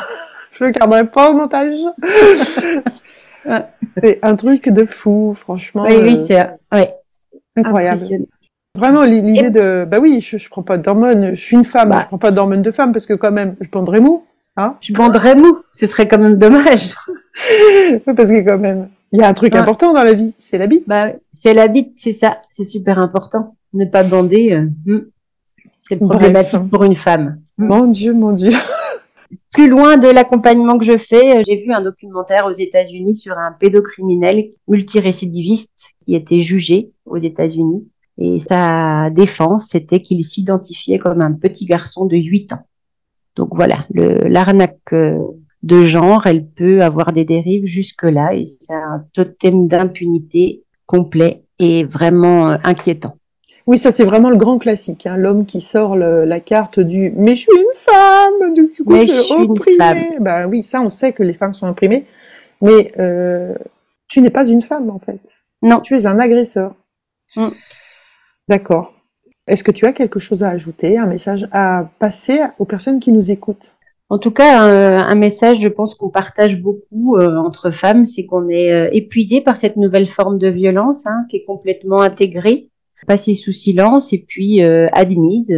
je 0.52 0.64
le 0.64 0.70
garderai 0.70 1.04
pas 1.06 1.30
au 1.30 1.34
montage. 1.34 1.80
c'est 4.02 4.18
un 4.22 4.36
truc 4.36 4.68
de 4.68 4.84
fou, 4.84 5.34
franchement. 5.36 5.84
Oui, 5.86 5.96
oui, 6.02 6.12
euh, 6.12 6.24
c'est 6.26 6.76
ouais. 6.76 6.94
incroyable. 7.56 8.00
Vraiment, 8.74 9.02
l'idée 9.04 9.50
de, 9.50 9.86
bah 9.88 9.98
oui, 10.00 10.20
je, 10.20 10.36
je 10.36 10.48
prends 10.48 10.62
pas 10.62 10.76
d'hormones, 10.76 11.30
je 11.34 11.40
suis 11.40 11.56
une 11.56 11.64
femme, 11.64 11.88
bah. 11.88 12.00
je 12.02 12.06
prends 12.06 12.18
pas 12.18 12.30
d'hormones 12.30 12.62
de 12.62 12.70
femme 12.70 12.92
parce 12.92 13.06
que 13.06 13.14
quand 13.14 13.32
même, 13.32 13.56
je 13.60 13.68
prendrais 13.68 14.00
mou. 14.00 14.24
Hein 14.56 14.74
je 14.80 14.92
prendrais 14.92 15.36
mou, 15.36 15.58
ce 15.72 15.86
serait 15.86 16.08
quand 16.08 16.18
même 16.18 16.36
dommage. 16.36 16.94
parce 18.04 18.28
que 18.28 18.44
quand 18.44 18.58
même, 18.58 18.88
il 19.12 19.20
y 19.20 19.22
a 19.22 19.28
un 19.28 19.34
truc 19.34 19.54
important 19.54 19.92
dans 19.94 20.02
la 20.02 20.12
vie, 20.12 20.34
c'est 20.38 20.58
la 20.58 20.66
bite. 20.66 20.84
Bah, 20.86 21.12
c'est 21.32 21.54
la 21.54 21.68
bite, 21.68 21.94
c'est 21.96 22.12
ça, 22.12 22.42
c'est 22.50 22.64
super 22.64 22.98
important. 22.98 23.56
Ne 23.72 23.84
pas 23.84 24.02
bander, 24.02 24.52
euh, 24.52 24.68
hmm. 24.86 25.06
c'est 25.82 25.96
problématique 25.96 26.68
pour 26.70 26.84
une 26.84 26.94
femme. 26.94 27.40
Hmm. 27.56 27.66
Mon 27.66 27.86
Dieu, 27.86 28.12
mon 28.12 28.32
Dieu. 28.32 28.52
Plus 29.52 29.68
loin 29.68 29.98
de 29.98 30.08
l'accompagnement 30.08 30.78
que 30.78 30.84
je 30.84 30.96
fais, 30.96 31.38
euh, 31.38 31.42
j'ai 31.46 31.56
vu 31.56 31.72
un 31.72 31.82
documentaire 31.82 32.46
aux 32.46 32.52
États-Unis 32.52 33.14
sur 33.14 33.36
un 33.36 33.52
pédocriminel 33.52 34.50
multirécidiviste 34.68 35.94
qui 36.04 36.14
était 36.14 36.40
jugé 36.40 36.92
aux 37.04 37.18
États-Unis. 37.18 37.88
Et 38.18 38.40
sa 38.40 39.10
défense, 39.10 39.68
c'était 39.68 40.00
qu'il 40.00 40.24
s'identifiait 40.24 40.98
comme 40.98 41.20
un 41.20 41.32
petit 41.32 41.66
garçon 41.66 42.06
de 42.06 42.16
8 42.16 42.52
ans. 42.52 42.66
Donc 43.36 43.50
voilà, 43.52 43.86
l'arnaque 43.90 44.92
euh, 44.92 45.18
de 45.62 45.82
genre, 45.82 46.26
elle 46.26 46.46
peut 46.46 46.82
avoir 46.82 47.12
des 47.12 47.24
dérives 47.24 47.66
jusque-là 47.66 48.34
et 48.34 48.44
c'est 48.46 48.74
un 48.74 49.04
totem 49.12 49.68
d'impunité 49.68 50.64
complet 50.86 51.44
et 51.58 51.84
vraiment 51.84 52.50
euh, 52.50 52.56
inquiétant. 52.64 53.16
Oui, 53.66 53.76
ça 53.76 53.90
c'est 53.90 54.04
vraiment 54.04 54.30
le 54.30 54.36
grand 54.36 54.58
classique, 54.58 55.06
hein, 55.06 55.18
l'homme 55.18 55.44
qui 55.44 55.60
sort 55.60 55.94
la 55.94 56.40
carte 56.40 56.80
du 56.80 57.12
mais 57.14 57.36
je 57.36 57.42
suis 57.42 57.52
une 57.52 57.74
femme, 57.74 58.54
du 58.54 58.68
coup 58.68 58.90
mais 58.90 59.06
je 59.06 59.20
suis 59.20 59.34
opprimée. 59.34 60.16
Bah 60.20 60.46
oui, 60.46 60.62
ça 60.62 60.80
on 60.80 60.88
sait 60.88 61.12
que 61.12 61.22
les 61.22 61.34
femmes 61.34 61.52
sont 61.52 61.66
imprimées, 61.66 62.06
mais 62.62 62.92
euh, 62.98 63.54
tu 64.08 64.22
n'es 64.22 64.30
pas 64.30 64.46
une 64.46 64.62
femme 64.62 64.88
en 64.88 64.98
fait. 64.98 65.40
Non, 65.60 65.80
tu 65.80 65.94
es 65.94 66.06
un 66.06 66.18
agresseur. 66.18 66.74
Mm. 67.36 67.48
D'accord. 68.48 68.94
Est-ce 69.46 69.64
que 69.64 69.70
tu 69.70 69.84
as 69.84 69.92
quelque 69.92 70.18
chose 70.18 70.42
à 70.42 70.48
ajouter, 70.48 70.96
un 70.96 71.06
message 71.06 71.46
à 71.52 71.90
passer 71.98 72.40
aux 72.58 72.64
personnes 72.64 73.00
qui 73.00 73.12
nous 73.12 73.30
écoutent? 73.30 73.74
En 74.10 74.18
tout 74.18 74.30
cas, 74.30 74.62
un, 74.62 75.14
message, 75.14 75.60
je 75.60 75.68
pense 75.68 75.94
qu'on 75.94 76.08
partage 76.08 76.60
beaucoup 76.62 77.16
euh, 77.16 77.36
entre 77.36 77.70
femmes, 77.70 78.06
c'est 78.06 78.24
qu'on 78.24 78.48
est, 78.48 78.72
euh, 78.72 78.88
épuisé 78.90 79.42
par 79.42 79.58
cette 79.58 79.76
nouvelle 79.76 80.06
forme 80.06 80.38
de 80.38 80.48
violence 80.48 81.06
hein, 81.06 81.26
qui 81.30 81.36
est 81.36 81.44
complètement 81.44 82.00
intégrée, 82.00 82.70
passée 83.06 83.34
sous 83.34 83.52
silence 83.52 84.14
et 84.14 84.24
puis 84.26 84.62
euh, 84.64 84.88
admise, 84.92 85.54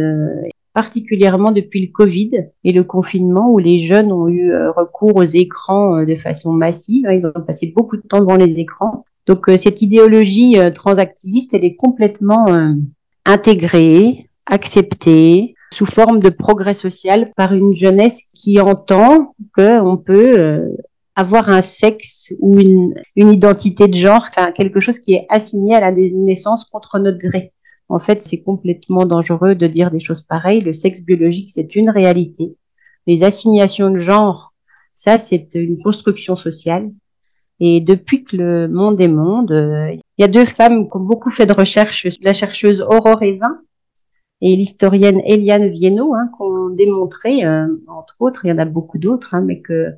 particulièrement 0.73 1.53
depuis 1.53 1.81
le 1.81 1.91
Covid 1.93 2.49
et 2.65 2.73
le 2.73 2.83
confinement 2.83 3.49
où 3.49 3.57
les 3.57 3.79
jeunes 3.79 4.11
ont 4.11 4.27
eu 4.27 4.53
recours 4.75 5.15
aux 5.15 5.23
écrans 5.23 6.03
de 6.03 6.15
façon 6.15 6.51
massive. 6.51 7.05
Hein, 7.07 7.13
ils 7.13 7.25
ont 7.25 7.43
passé 7.45 7.73
beaucoup 7.73 7.95
de 7.95 8.03
temps 8.03 8.19
devant 8.19 8.37
les 8.37 8.59
écrans. 8.59 9.05
Donc 9.27 9.49
cette 9.57 9.81
idéologie 9.81 10.57
transactiviste, 10.73 11.53
elle 11.53 11.65
est 11.65 11.75
complètement 11.75 12.45
intégrée, 13.25 14.29
acceptée, 14.45 15.55
sous 15.73 15.85
forme 15.85 16.19
de 16.19 16.29
progrès 16.29 16.73
social 16.73 17.31
par 17.35 17.53
une 17.53 17.75
jeunesse 17.75 18.23
qui 18.33 18.59
entend 18.59 19.33
qu'on 19.55 19.97
peut 19.97 20.39
euh, 20.39 20.69
avoir 21.15 21.49
un 21.49 21.61
sexe 21.61 22.33
ou 22.39 22.59
une, 22.59 22.93
une 23.15 23.31
identité 23.31 23.87
de 23.87 23.95
genre, 23.95 24.27
enfin, 24.29 24.51
quelque 24.51 24.79
chose 24.79 24.99
qui 24.99 25.13
est 25.13 25.25
assigné 25.29 25.75
à 25.75 25.79
la 25.79 25.91
naissance 25.91 26.65
contre 26.65 26.99
notre 26.99 27.19
gré. 27.19 27.53
En 27.89 27.99
fait, 27.99 28.19
c'est 28.19 28.41
complètement 28.41 29.05
dangereux 29.05 29.55
de 29.55 29.67
dire 29.67 29.91
des 29.91 29.99
choses 29.99 30.21
pareilles. 30.21 30.61
Le 30.61 30.73
sexe 30.73 31.01
biologique, 31.01 31.51
c'est 31.51 31.75
une 31.75 31.89
réalité. 31.89 32.55
Les 33.07 33.23
assignations 33.23 33.91
de 33.91 33.99
genre, 33.99 34.53
ça, 34.93 35.17
c'est 35.17 35.49
une 35.55 35.81
construction 35.81 36.35
sociale. 36.35 36.89
Et 37.59 37.79
depuis 37.81 38.23
que 38.23 38.37
le 38.37 38.67
monde 38.67 38.99
est 39.01 39.07
monde, 39.07 39.51
euh, 39.51 39.91
il 39.93 40.21
y 40.21 40.23
a 40.23 40.27
deux 40.27 40.45
femmes 40.45 40.89
qui 40.89 40.97
ont 40.97 41.01
beaucoup 41.01 41.29
fait 41.29 41.45
de 41.45 41.53
recherches, 41.53 42.07
la 42.21 42.33
chercheuse 42.33 42.81
Aurore 42.81 43.21
Evin, 43.21 43.59
et 44.41 44.55
l'historienne 44.55 45.21
Eliane 45.25 45.69
Viennot, 45.69 46.15
hein, 46.15 46.29
ont 46.39 46.69
démontré, 46.69 47.45
euh, 47.45 47.67
entre 47.87 48.15
autres, 48.19 48.45
il 48.45 48.49
y 48.49 48.51
en 48.51 48.57
a 48.57 48.65
beaucoup 48.65 48.97
d'autres, 48.97 49.35
hein, 49.35 49.41
mais 49.41 49.61
que 49.61 49.91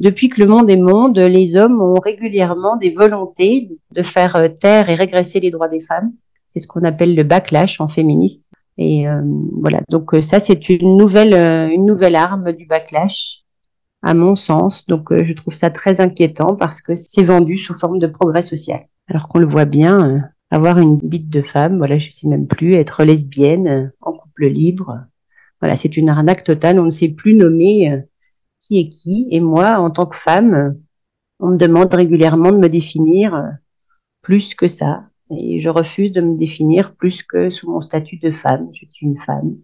depuis 0.00 0.30
que 0.30 0.40
le 0.40 0.46
monde 0.46 0.70
est 0.70 0.76
monde, 0.76 1.18
les 1.18 1.56
hommes 1.56 1.82
ont 1.82 2.00
régulièrement 2.00 2.78
des 2.78 2.90
volontés 2.90 3.70
de 3.92 4.02
faire 4.02 4.36
euh, 4.36 4.48
taire 4.48 4.88
et 4.88 4.94
régresser 4.94 5.40
les 5.40 5.50
droits 5.50 5.68
des 5.68 5.80
femmes. 5.80 6.12
C'est 6.48 6.60
ce 6.60 6.66
qu'on 6.66 6.82
appelle 6.84 7.14
le 7.14 7.22
backlash 7.24 7.80
en 7.80 7.88
féministe. 7.88 8.46
Et 8.78 9.06
euh, 9.06 9.20
voilà, 9.60 9.82
donc 9.90 10.14
ça 10.22 10.40
c'est 10.40 10.70
une 10.70 10.96
nouvelle, 10.96 11.34
une 11.70 11.84
nouvelle 11.84 12.16
arme 12.16 12.52
du 12.52 12.64
backlash, 12.64 13.44
à 14.02 14.14
mon 14.14 14.36
sens. 14.36 14.86
Donc 14.86 15.12
je 15.12 15.32
trouve 15.34 15.54
ça 15.54 15.70
très 15.70 16.00
inquiétant 16.00 16.56
parce 16.56 16.80
que 16.80 16.94
c'est 16.94 17.22
vendu 17.22 17.58
sous 17.58 17.74
forme 17.74 17.98
de 17.98 18.06
progrès 18.06 18.40
social, 18.40 18.80
alors 19.08 19.28
qu'on 19.28 19.38
le 19.38 19.46
voit 19.46 19.66
bien 19.66 20.30
avoir 20.50 20.78
une 20.78 20.96
bite 20.96 21.30
de 21.30 21.42
femme, 21.42 21.78
voilà, 21.78 21.98
je 21.98 22.10
sais 22.10 22.26
même 22.26 22.46
plus, 22.46 22.74
être 22.74 23.04
lesbienne, 23.04 23.68
euh, 23.68 23.86
en 24.00 24.12
couple 24.12 24.46
libre. 24.46 24.98
Voilà, 25.60 25.76
c'est 25.76 25.96
une 25.96 26.08
arnaque 26.08 26.44
totale. 26.44 26.80
On 26.80 26.84
ne 26.84 26.90
sait 26.90 27.08
plus 27.08 27.34
nommer 27.34 27.92
euh, 27.92 28.00
qui 28.60 28.80
est 28.80 28.88
qui. 28.88 29.28
Et 29.30 29.40
moi, 29.40 29.78
en 29.78 29.90
tant 29.90 30.06
que 30.06 30.16
femme, 30.16 30.76
on 31.38 31.48
me 31.48 31.56
demande 31.56 31.92
régulièrement 31.94 32.52
de 32.52 32.58
me 32.58 32.68
définir 32.68 33.34
euh, 33.34 33.48
plus 34.22 34.54
que 34.54 34.68
ça. 34.68 35.04
Et 35.30 35.60
je 35.60 35.68
refuse 35.68 36.12
de 36.12 36.20
me 36.20 36.36
définir 36.36 36.94
plus 36.94 37.22
que 37.22 37.50
sous 37.50 37.70
mon 37.70 37.80
statut 37.80 38.16
de 38.16 38.32
femme. 38.32 38.68
Je 38.72 38.84
suis 38.86 39.06
une 39.06 39.20
femme. 39.20 39.56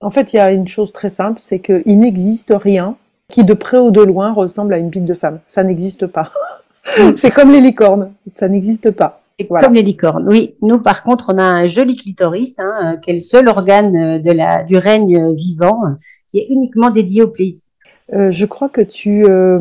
En 0.00 0.10
fait, 0.10 0.32
il 0.32 0.36
y 0.36 0.40
a 0.40 0.50
une 0.50 0.66
chose 0.66 0.92
très 0.92 1.10
simple, 1.10 1.38
c'est 1.38 1.60
qu'il 1.60 1.98
n'existe 1.98 2.52
rien 2.52 2.96
qui 3.30 3.44
de 3.44 3.54
près 3.54 3.78
ou 3.78 3.92
de 3.92 4.02
loin 4.02 4.32
ressemble 4.32 4.74
à 4.74 4.78
une 4.78 4.90
bite 4.90 5.04
de 5.04 5.14
femme. 5.14 5.38
Ça 5.46 5.62
n'existe 5.62 6.06
pas. 6.06 6.32
c'est 7.16 7.30
comme 7.30 7.52
les 7.52 7.60
licornes, 7.60 8.12
ça 8.26 8.48
n'existe 8.48 8.90
pas. 8.90 9.21
Comme 9.48 9.74
les 9.74 9.82
licornes. 9.82 10.28
Oui, 10.28 10.54
nous 10.62 10.78
par 10.78 11.02
contre, 11.02 11.26
on 11.28 11.38
a 11.38 11.42
un 11.42 11.66
joli 11.66 11.96
clitoris, 11.96 12.58
hein, 12.58 12.96
qui 13.02 13.10
est 13.10 13.14
le 13.14 13.20
seul 13.20 13.48
organe 13.48 13.96
euh, 13.96 14.18
de 14.18 14.32
la, 14.32 14.64
du 14.64 14.76
règne 14.76 15.34
vivant, 15.34 15.80
qui 16.30 16.38
est 16.38 16.46
uniquement 16.50 16.90
dédié 16.90 17.22
au 17.22 17.28
plaisir. 17.28 17.62
Euh, 18.14 18.30
je 18.30 18.44
crois 18.46 18.68
que 18.68 18.80
tu, 18.80 19.24
euh, 19.24 19.58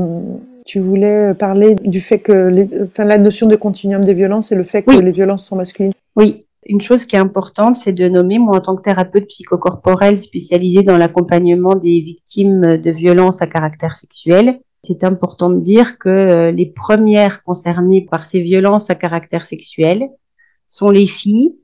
tu 0.65 0.79
voulais 0.79 1.33
parler 1.33 1.75
du 1.75 2.01
fait 2.01 2.19
que, 2.19 2.47
les, 2.47 2.67
enfin, 2.83 3.05
la 3.05 3.17
notion 3.17 3.47
de 3.47 3.55
continuum 3.55 4.03
des 4.03 4.13
violences 4.13 4.51
et 4.51 4.55
le 4.55 4.63
fait 4.63 4.83
que 4.83 4.91
les 4.91 5.11
violences 5.11 5.45
sont 5.45 5.55
masculines. 5.55 5.93
Oui, 6.15 6.45
une 6.65 6.81
chose 6.81 7.05
qui 7.05 7.15
est 7.15 7.19
importante, 7.19 7.75
c'est 7.75 7.93
de 7.93 8.07
nommer, 8.09 8.39
moi 8.39 8.57
en 8.57 8.61
tant 8.61 8.75
que 8.75 8.81
thérapeute 8.81 9.27
psychocorporelle 9.27 10.17
spécialisée 10.17 10.83
dans 10.83 10.97
l'accompagnement 10.97 11.75
des 11.75 11.99
victimes 12.01 12.77
de 12.77 12.91
violences 12.91 13.41
à 13.41 13.47
caractère 13.47 13.95
sexuel, 13.95 14.59
c'est 14.83 15.03
important 15.03 15.49
de 15.49 15.59
dire 15.59 15.97
que 15.99 16.09
euh, 16.09 16.51
les 16.51 16.65
premières 16.65 17.43
concernées 17.43 18.07
par 18.09 18.25
ces 18.25 18.41
violences 18.41 18.89
à 18.89 18.95
caractère 18.95 19.45
sexuel 19.45 20.09
sont 20.67 20.89
les 20.89 21.07
filles. 21.07 21.55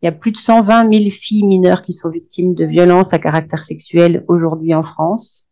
Il 0.00 0.06
y 0.06 0.08
a 0.08 0.12
plus 0.12 0.32
de 0.32 0.36
120 0.36 0.92
000 0.92 1.10
filles 1.10 1.44
mineures 1.44 1.82
qui 1.82 1.92
sont 1.92 2.10
victimes 2.10 2.54
de 2.54 2.64
violences 2.64 3.12
à 3.12 3.18
caractère 3.18 3.64
sexuel 3.64 4.24
aujourd'hui 4.28 4.74
en 4.74 4.82
France. 4.82 5.46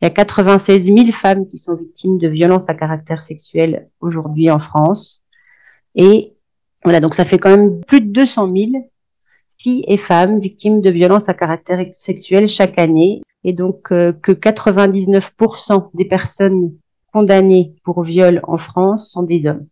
Il 0.00 0.04
y 0.04 0.08
a 0.08 0.10
96 0.10 0.84
000 0.84 1.06
femmes 1.12 1.48
qui 1.48 1.58
sont 1.58 1.76
victimes 1.76 2.18
de 2.18 2.28
violences 2.28 2.68
à 2.68 2.74
caractère 2.74 3.22
sexuel 3.22 3.88
aujourd'hui 4.00 4.50
en 4.50 4.58
France. 4.58 5.22
Et 5.94 6.34
Voilà, 6.82 7.00
donc 7.00 7.14
ça 7.14 7.24
fait 7.24 7.38
quand 7.38 7.50
même 7.50 7.80
plus 7.80 8.00
de 8.00 8.10
200 8.12 8.52
000 8.54 8.90
filles 9.58 9.84
et 9.88 9.96
femmes 9.96 10.40
victimes 10.40 10.80
de 10.80 10.90
violences 10.90 11.28
à 11.28 11.34
caractère 11.34 11.84
sexuel 11.94 12.48
chaque 12.48 12.78
année. 12.78 13.22
Et 13.44 13.52
donc 13.52 13.92
euh, 13.92 14.12
que 14.12 14.32
99% 14.32 15.90
des 15.94 16.04
personnes 16.04 16.72
condamnées 17.12 17.74
pour 17.84 18.02
viol 18.02 18.40
en 18.44 18.58
France 18.58 19.10
sont 19.10 19.22
des 19.22 19.46
hommes. 19.46 19.66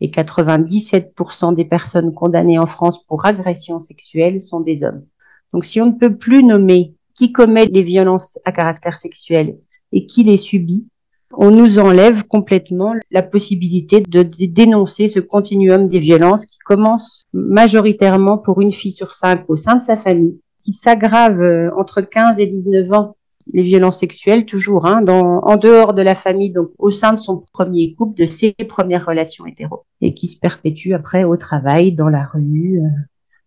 Et 0.00 0.08
97% 0.08 1.54
des 1.54 1.64
personnes 1.64 2.12
condamnées 2.12 2.58
en 2.58 2.66
France 2.66 3.04
pour 3.06 3.24
agression 3.24 3.80
sexuelle 3.80 4.42
sont 4.42 4.60
des 4.60 4.84
hommes. 4.84 5.04
Donc 5.52 5.64
si 5.64 5.80
on 5.80 5.86
ne 5.86 5.92
peut 5.92 6.16
plus 6.16 6.42
nommer 6.42 6.94
qui 7.14 7.32
commet 7.32 7.66
les 7.66 7.82
violences 7.82 8.38
à 8.44 8.52
caractère 8.52 8.96
sexuel 8.96 9.56
et 9.92 10.04
qui 10.06 10.24
les 10.24 10.36
subit, 10.36 10.88
on 11.36 11.50
nous 11.50 11.78
enlève 11.78 12.24
complètement 12.24 12.94
la 13.10 13.22
possibilité 13.22 14.00
de 14.00 14.22
dénoncer 14.22 15.08
ce 15.08 15.20
continuum 15.20 15.88
des 15.88 15.98
violences 15.98 16.46
qui 16.46 16.58
commence 16.58 17.26
majoritairement 17.32 18.38
pour 18.38 18.60
une 18.60 18.72
fille 18.72 18.92
sur 18.92 19.14
cinq 19.14 19.44
au 19.48 19.56
sein 19.56 19.76
de 19.76 19.80
sa 19.80 19.96
famille, 19.96 20.40
qui 20.64 20.72
s'aggrave 20.72 21.40
euh, 21.40 21.70
entre 21.76 22.00
15 22.00 22.38
et 22.40 22.46
19 22.46 22.92
ans, 22.92 23.16
les 23.52 23.62
violences 23.62 24.00
sexuelles 24.00 24.46
toujours, 24.46 24.86
hein, 24.86 25.02
dans, 25.02 25.40
en 25.40 25.56
dehors 25.56 25.92
de 25.92 26.02
la 26.02 26.14
famille, 26.14 26.50
donc 26.50 26.70
au 26.78 26.90
sein 26.90 27.12
de 27.12 27.18
son 27.18 27.42
premier 27.52 27.94
couple, 27.94 28.18
de 28.18 28.24
ses 28.24 28.52
premières 28.52 29.04
relations 29.04 29.46
hétéro, 29.46 29.84
et 30.00 30.14
qui 30.14 30.26
se 30.26 30.38
perpétue 30.38 30.92
après 30.92 31.24
au 31.24 31.36
travail, 31.36 31.92
dans 31.92 32.08
la 32.08 32.24
rue. 32.24 32.80
Euh, 32.80 32.88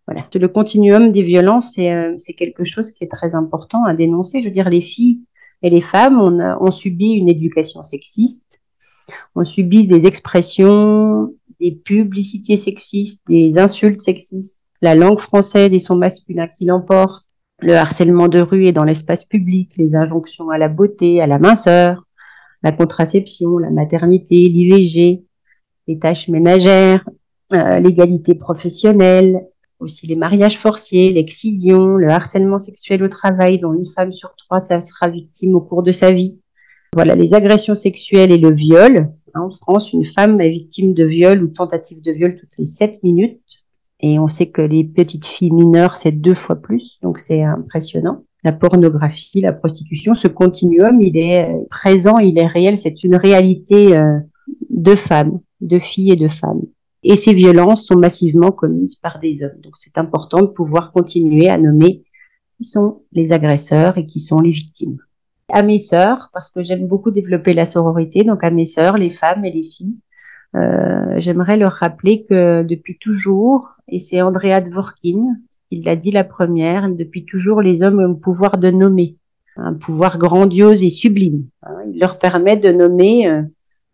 voilà. 0.06 0.26
Le 0.32 0.48
continuum 0.48 1.10
des 1.10 1.22
violences, 1.22 1.76
euh, 1.78 2.14
c'est 2.16 2.32
quelque 2.32 2.64
chose 2.64 2.92
qui 2.92 3.04
est 3.04 3.08
très 3.08 3.34
important 3.34 3.84
à 3.84 3.94
dénoncer. 3.94 4.40
Je 4.40 4.46
veux 4.46 4.52
dire, 4.52 4.70
les 4.70 4.80
filles 4.80 5.20
et 5.62 5.70
les 5.70 5.80
femmes 5.80 6.20
ont, 6.20 6.38
on 6.60 6.70
subi 6.70 7.10
une 7.10 7.28
éducation 7.28 7.82
sexiste, 7.82 8.60
on 9.34 9.44
subit 9.44 9.86
des 9.86 10.06
expressions, 10.06 11.34
des 11.60 11.72
publicités 11.72 12.56
sexistes, 12.56 13.22
des 13.26 13.58
insultes 13.58 14.00
sexistes, 14.00 14.60
la 14.82 14.94
langue 14.94 15.18
française 15.20 15.74
et 15.74 15.78
son 15.78 15.96
masculin 15.96 16.48
qui 16.48 16.64
l'emporte, 16.64 17.26
le 17.60 17.74
harcèlement 17.74 18.28
de 18.28 18.40
rue 18.40 18.66
et 18.66 18.72
dans 18.72 18.84
l'espace 18.84 19.24
public, 19.24 19.72
les 19.76 19.96
injonctions 19.96 20.50
à 20.50 20.58
la 20.58 20.68
beauté, 20.68 21.20
à 21.20 21.26
la 21.26 21.38
minceur, 21.38 22.04
la 22.62 22.72
contraception, 22.72 23.58
la 23.58 23.70
maternité, 23.70 24.36
l'IVG, 24.36 25.24
les 25.88 25.98
tâches 25.98 26.28
ménagères, 26.28 27.08
euh, 27.52 27.80
l'égalité 27.80 28.34
professionnelle, 28.34 29.40
aussi 29.80 30.06
les 30.06 30.16
mariages 30.16 30.58
forcés, 30.58 31.12
l'excision, 31.12 31.96
le 31.96 32.08
harcèlement 32.10 32.58
sexuel 32.58 33.02
au 33.02 33.08
travail, 33.08 33.58
dont 33.58 33.74
une 33.74 33.86
femme 33.86 34.12
sur 34.12 34.34
trois 34.36 34.60
sera 34.60 35.08
victime 35.08 35.54
au 35.54 35.60
cours 35.60 35.82
de 35.82 35.92
sa 35.92 36.12
vie. 36.12 36.40
Voilà, 36.94 37.14
les 37.14 37.34
agressions 37.34 37.74
sexuelles 37.74 38.32
et 38.32 38.38
le 38.38 38.52
viol. 38.52 39.12
En 39.34 39.50
France, 39.50 39.92
une 39.92 40.04
femme 40.04 40.40
est 40.40 40.50
victime 40.50 40.94
de 40.94 41.04
viol 41.04 41.42
ou 41.42 41.48
tentative 41.48 42.02
de 42.02 42.12
viol 42.12 42.36
toutes 42.36 42.56
les 42.58 42.64
sept 42.64 43.02
minutes. 43.02 43.64
Et 44.00 44.18
on 44.18 44.28
sait 44.28 44.50
que 44.50 44.62
les 44.62 44.84
petites 44.84 45.26
filles 45.26 45.52
mineures, 45.52 45.96
c'est 45.96 46.12
deux 46.12 46.34
fois 46.34 46.56
plus, 46.56 46.98
donc 47.02 47.18
c'est 47.18 47.42
impressionnant. 47.42 48.24
La 48.44 48.52
pornographie, 48.52 49.40
la 49.40 49.52
prostitution, 49.52 50.14
ce 50.14 50.28
continuum, 50.28 51.00
il 51.00 51.16
est 51.16 51.52
présent, 51.68 52.18
il 52.18 52.38
est 52.38 52.46
réel, 52.46 52.78
c'est 52.78 53.02
une 53.02 53.16
réalité 53.16 53.96
euh, 53.96 54.18
de 54.70 54.94
femmes, 54.94 55.40
de 55.60 55.78
filles 55.78 56.12
et 56.12 56.16
de 56.16 56.28
femmes 56.28 56.62
et 57.02 57.16
ces 57.16 57.32
violences 57.32 57.86
sont 57.86 57.98
massivement 57.98 58.50
commises 58.50 58.96
par 58.96 59.18
des 59.18 59.42
hommes. 59.42 59.60
Donc 59.62 59.76
c'est 59.76 59.98
important 59.98 60.40
de 60.40 60.46
pouvoir 60.46 60.92
continuer 60.92 61.48
à 61.48 61.56
nommer 61.56 62.02
qui 62.56 62.64
sont 62.64 63.02
les 63.12 63.32
agresseurs 63.32 63.98
et 63.98 64.06
qui 64.06 64.20
sont 64.20 64.40
les 64.40 64.50
victimes. 64.50 64.98
À 65.50 65.62
mes 65.62 65.78
sœurs, 65.78 66.30
parce 66.32 66.50
que 66.50 66.62
j'aime 66.62 66.86
beaucoup 66.86 67.10
développer 67.10 67.54
la 67.54 67.66
sororité, 67.66 68.24
donc 68.24 68.44
à 68.44 68.50
mes 68.50 68.66
sœurs, 68.66 68.98
les 68.98 69.10
femmes 69.10 69.44
et 69.44 69.50
les 69.50 69.62
filles, 69.62 69.96
euh, 70.56 71.14
j'aimerais 71.18 71.56
leur 71.56 71.72
rappeler 71.72 72.24
que 72.24 72.62
depuis 72.62 72.98
toujours, 72.98 73.76
et 73.88 73.98
c'est 73.98 74.22
Andrea 74.22 74.60
Dworkin, 74.60 75.36
il 75.70 75.84
l'a 75.84 75.96
dit 75.96 76.10
la 76.10 76.24
première, 76.24 76.88
depuis 76.88 77.24
toujours 77.24 77.62
les 77.62 77.82
hommes 77.82 78.00
ont 78.00 78.08
le 78.08 78.16
pouvoir 78.16 78.58
de 78.58 78.70
nommer, 78.70 79.16
un 79.56 79.74
pouvoir 79.74 80.18
grandiose 80.18 80.82
et 80.82 80.90
sublime. 80.90 81.46
Hein. 81.62 81.76
Il 81.92 82.00
leur 82.00 82.18
permet 82.18 82.56
de 82.56 82.70
nommer, 82.70 83.28
euh, 83.28 83.42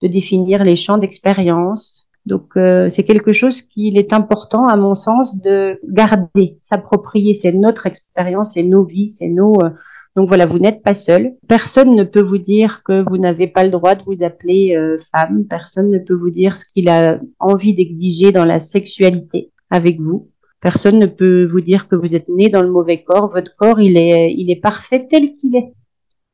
de 0.02 0.08
définir 0.08 0.64
les 0.64 0.76
champs 0.76 0.98
d'expérience, 0.98 2.04
donc 2.26 2.56
euh, 2.56 2.88
c'est 2.88 3.04
quelque 3.04 3.32
chose 3.32 3.60
qu'il 3.62 3.98
est 3.98 4.12
important, 4.12 4.66
à 4.66 4.76
mon 4.76 4.94
sens, 4.94 5.40
de 5.40 5.78
garder, 5.86 6.58
s'approprier. 6.62 7.34
C'est 7.34 7.52
notre 7.52 7.86
expérience, 7.86 8.54
c'est 8.54 8.62
nos 8.62 8.84
vies, 8.84 9.08
c'est 9.08 9.28
nos. 9.28 9.54
Euh, 9.62 9.70
donc 10.16 10.28
voilà, 10.28 10.46
vous 10.46 10.58
n'êtes 10.58 10.82
pas 10.82 10.94
seul. 10.94 11.34
Personne 11.48 11.94
ne 11.94 12.04
peut 12.04 12.22
vous 12.22 12.38
dire 12.38 12.82
que 12.84 13.04
vous 13.08 13.18
n'avez 13.18 13.48
pas 13.48 13.64
le 13.64 13.70
droit 13.70 13.94
de 13.94 14.04
vous 14.04 14.22
appeler 14.22 14.74
euh, 14.74 14.96
femme. 15.12 15.44
Personne 15.44 15.90
ne 15.90 15.98
peut 15.98 16.14
vous 16.14 16.30
dire 16.30 16.56
ce 16.56 16.64
qu'il 16.64 16.88
a 16.88 17.18
envie 17.40 17.74
d'exiger 17.74 18.32
dans 18.32 18.44
la 18.44 18.60
sexualité 18.60 19.50
avec 19.70 20.00
vous. 20.00 20.30
Personne 20.60 20.98
ne 20.98 21.06
peut 21.06 21.44
vous 21.44 21.60
dire 21.60 21.88
que 21.88 21.96
vous 21.96 22.14
êtes 22.14 22.28
né 22.28 22.48
dans 22.48 22.62
le 22.62 22.70
mauvais 22.70 23.02
corps. 23.02 23.28
Votre 23.28 23.54
corps, 23.56 23.80
il 23.80 23.96
est, 23.96 24.32
il 24.32 24.50
est 24.50 24.60
parfait 24.60 25.06
tel 25.06 25.32
qu'il 25.32 25.56
est. 25.56 25.72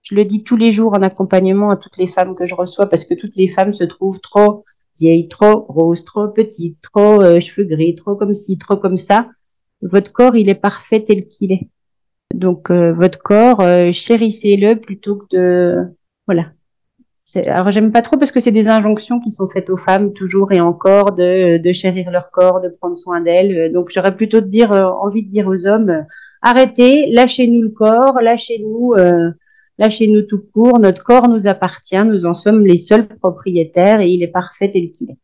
Je 0.03 0.15
le 0.15 0.25
dis 0.25 0.45
tous 0.45 0.57
les 0.57 0.73
jours 0.73 0.95
en 0.95 1.03
accompagnement 1.03 1.71
à 1.71 1.77
toutes 1.77 1.97
les 1.99 2.07
femmes 2.07 2.35
que 2.35 2.47
je 2.47 2.55
reçois 2.55 2.87
parce 2.87 3.05
que 3.05 3.15
toutes 3.15 3.37
les 3.37 3.49
femmes 3.49 3.75
se 3.75 3.85
trouvent 3.85 4.21
trop 4.21 4.65
vieille, 4.99 5.29
trop 5.29 5.67
grosse, 5.69 6.05
trop 6.05 6.29
petite, 6.29 6.81
trop 6.81 7.23
euh, 7.23 7.41
cheveux 7.41 7.67
gris, 7.67 7.95
trop 7.95 8.17
comme 8.17 8.35
ci, 8.35 8.59
trop 8.59 8.77
comme 8.77 8.99
ça. 8.99 9.29
Votre 9.83 10.13
corps, 10.13 10.37
il 10.37 10.49
est 10.49 10.55
parfait 10.55 11.03
tel 11.03 11.27
qu'il 11.29 11.53
est. 11.53 11.69
Donc 12.35 12.71
euh, 12.71 12.93
votre 12.93 13.19
corps, 13.19 13.61
euh, 13.61 13.93
chérissez-le 13.93 14.77
plutôt 14.77 15.17
que 15.17 15.27
de 15.37 15.77
voilà. 16.27 16.53
Alors 17.37 17.71
j'aime 17.71 17.93
pas 17.93 18.03
trop 18.03 18.17
parce 18.17 18.33
que 18.33 18.41
c'est 18.41 18.51
des 18.51 18.69
injonctions 18.69 19.21
qui 19.21 19.31
sont 19.31 19.47
faites 19.47 19.71
aux 19.71 19.77
femmes 19.77 20.13
toujours 20.13 20.53
et 20.53 20.61
encore 20.61 21.13
de, 21.13 21.59
de 21.59 21.73
chérir 21.73 22.11
leur 22.11 22.31
corps, 22.31 22.61
de 22.61 22.69
prendre 22.69 22.97
soin 22.97 23.21
d'elles. 23.21 23.73
Donc 23.73 23.91
j'aurais 23.91 24.17
plutôt 24.17 24.41
de 24.41 24.47
dire 24.47 24.73
envie 24.73 25.25
de 25.25 25.31
dire 25.31 25.47
aux 25.47 25.67
hommes 25.67 26.05
arrêtez, 26.43 27.13
lâchez-nous 27.13 27.63
le 27.63 27.71
corps, 27.71 28.21
lâchez-nous 28.21 28.95
Lâchez-nous 29.81 30.23
tout 30.23 30.43
court, 30.53 30.79
notre 30.79 31.03
corps 31.03 31.27
nous 31.27 31.47
appartient, 31.47 32.05
nous 32.05 32.27
en 32.27 32.35
sommes 32.35 32.67
les 32.67 32.77
seuls 32.77 33.09
propriétaires 33.09 34.03
et 34.03 34.11
il 34.11 34.23
est 34.23 34.29
parfait 34.29 34.71
tel 34.71 34.93
qu'il 34.93 35.13
est. 35.13 35.19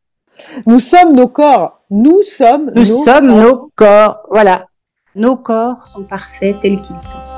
Nous 0.67 0.81
sommes 0.81 1.15
nos 1.15 1.29
corps, 1.29 1.83
nous 1.91 2.23
sommes 2.23 2.73
nous 2.75 2.87
nos 2.87 3.05
sommes 3.05 3.29
corps. 3.29 3.43
nos 3.43 3.73
corps, 3.77 4.19
voilà. 4.31 4.67
Nos 5.15 5.37
corps 5.37 5.87
sont 5.87 6.05
parfaits 6.05 6.59
tels 6.61 6.81
qu'ils 6.81 6.99
sont. 6.99 7.36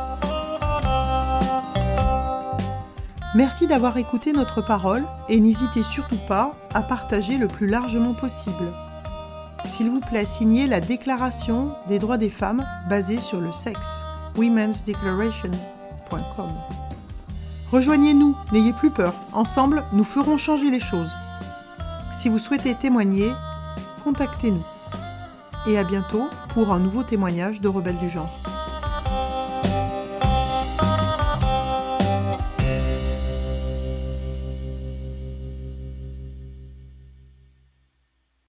Merci 3.38 3.66
d'avoir 3.68 3.96
écouté 3.98 4.32
notre 4.32 4.62
parole 4.62 5.04
et 5.28 5.38
n'hésitez 5.38 5.84
surtout 5.84 6.18
pas 6.26 6.56
à 6.74 6.82
partager 6.82 7.38
le 7.38 7.46
plus 7.46 7.68
largement 7.68 8.12
possible. 8.12 8.72
S'il 9.64 9.90
vous 9.90 10.00
plaît, 10.00 10.26
signez 10.26 10.66
la 10.66 10.80
Déclaration 10.80 11.70
des 11.86 12.00
droits 12.00 12.18
des 12.18 12.30
femmes 12.30 12.66
basée 12.88 13.20
sur 13.20 13.40
le 13.40 13.52
sexe, 13.52 14.02
womensdeclaration.com. 14.36 16.50
Rejoignez-nous, 17.70 18.36
n'ayez 18.50 18.72
plus 18.72 18.90
peur. 18.90 19.14
Ensemble, 19.32 19.84
nous 19.92 20.02
ferons 20.02 20.36
changer 20.36 20.72
les 20.72 20.80
choses. 20.80 21.12
Si 22.12 22.28
vous 22.28 22.38
souhaitez 22.38 22.74
témoigner, 22.74 23.30
contactez-nous. 24.02 24.66
Et 25.68 25.78
à 25.78 25.84
bientôt 25.84 26.28
pour 26.54 26.72
un 26.72 26.80
nouveau 26.80 27.04
témoignage 27.04 27.60
de 27.60 27.68
Rebelles 27.68 27.98
du 27.98 28.10
genre. 28.10 28.36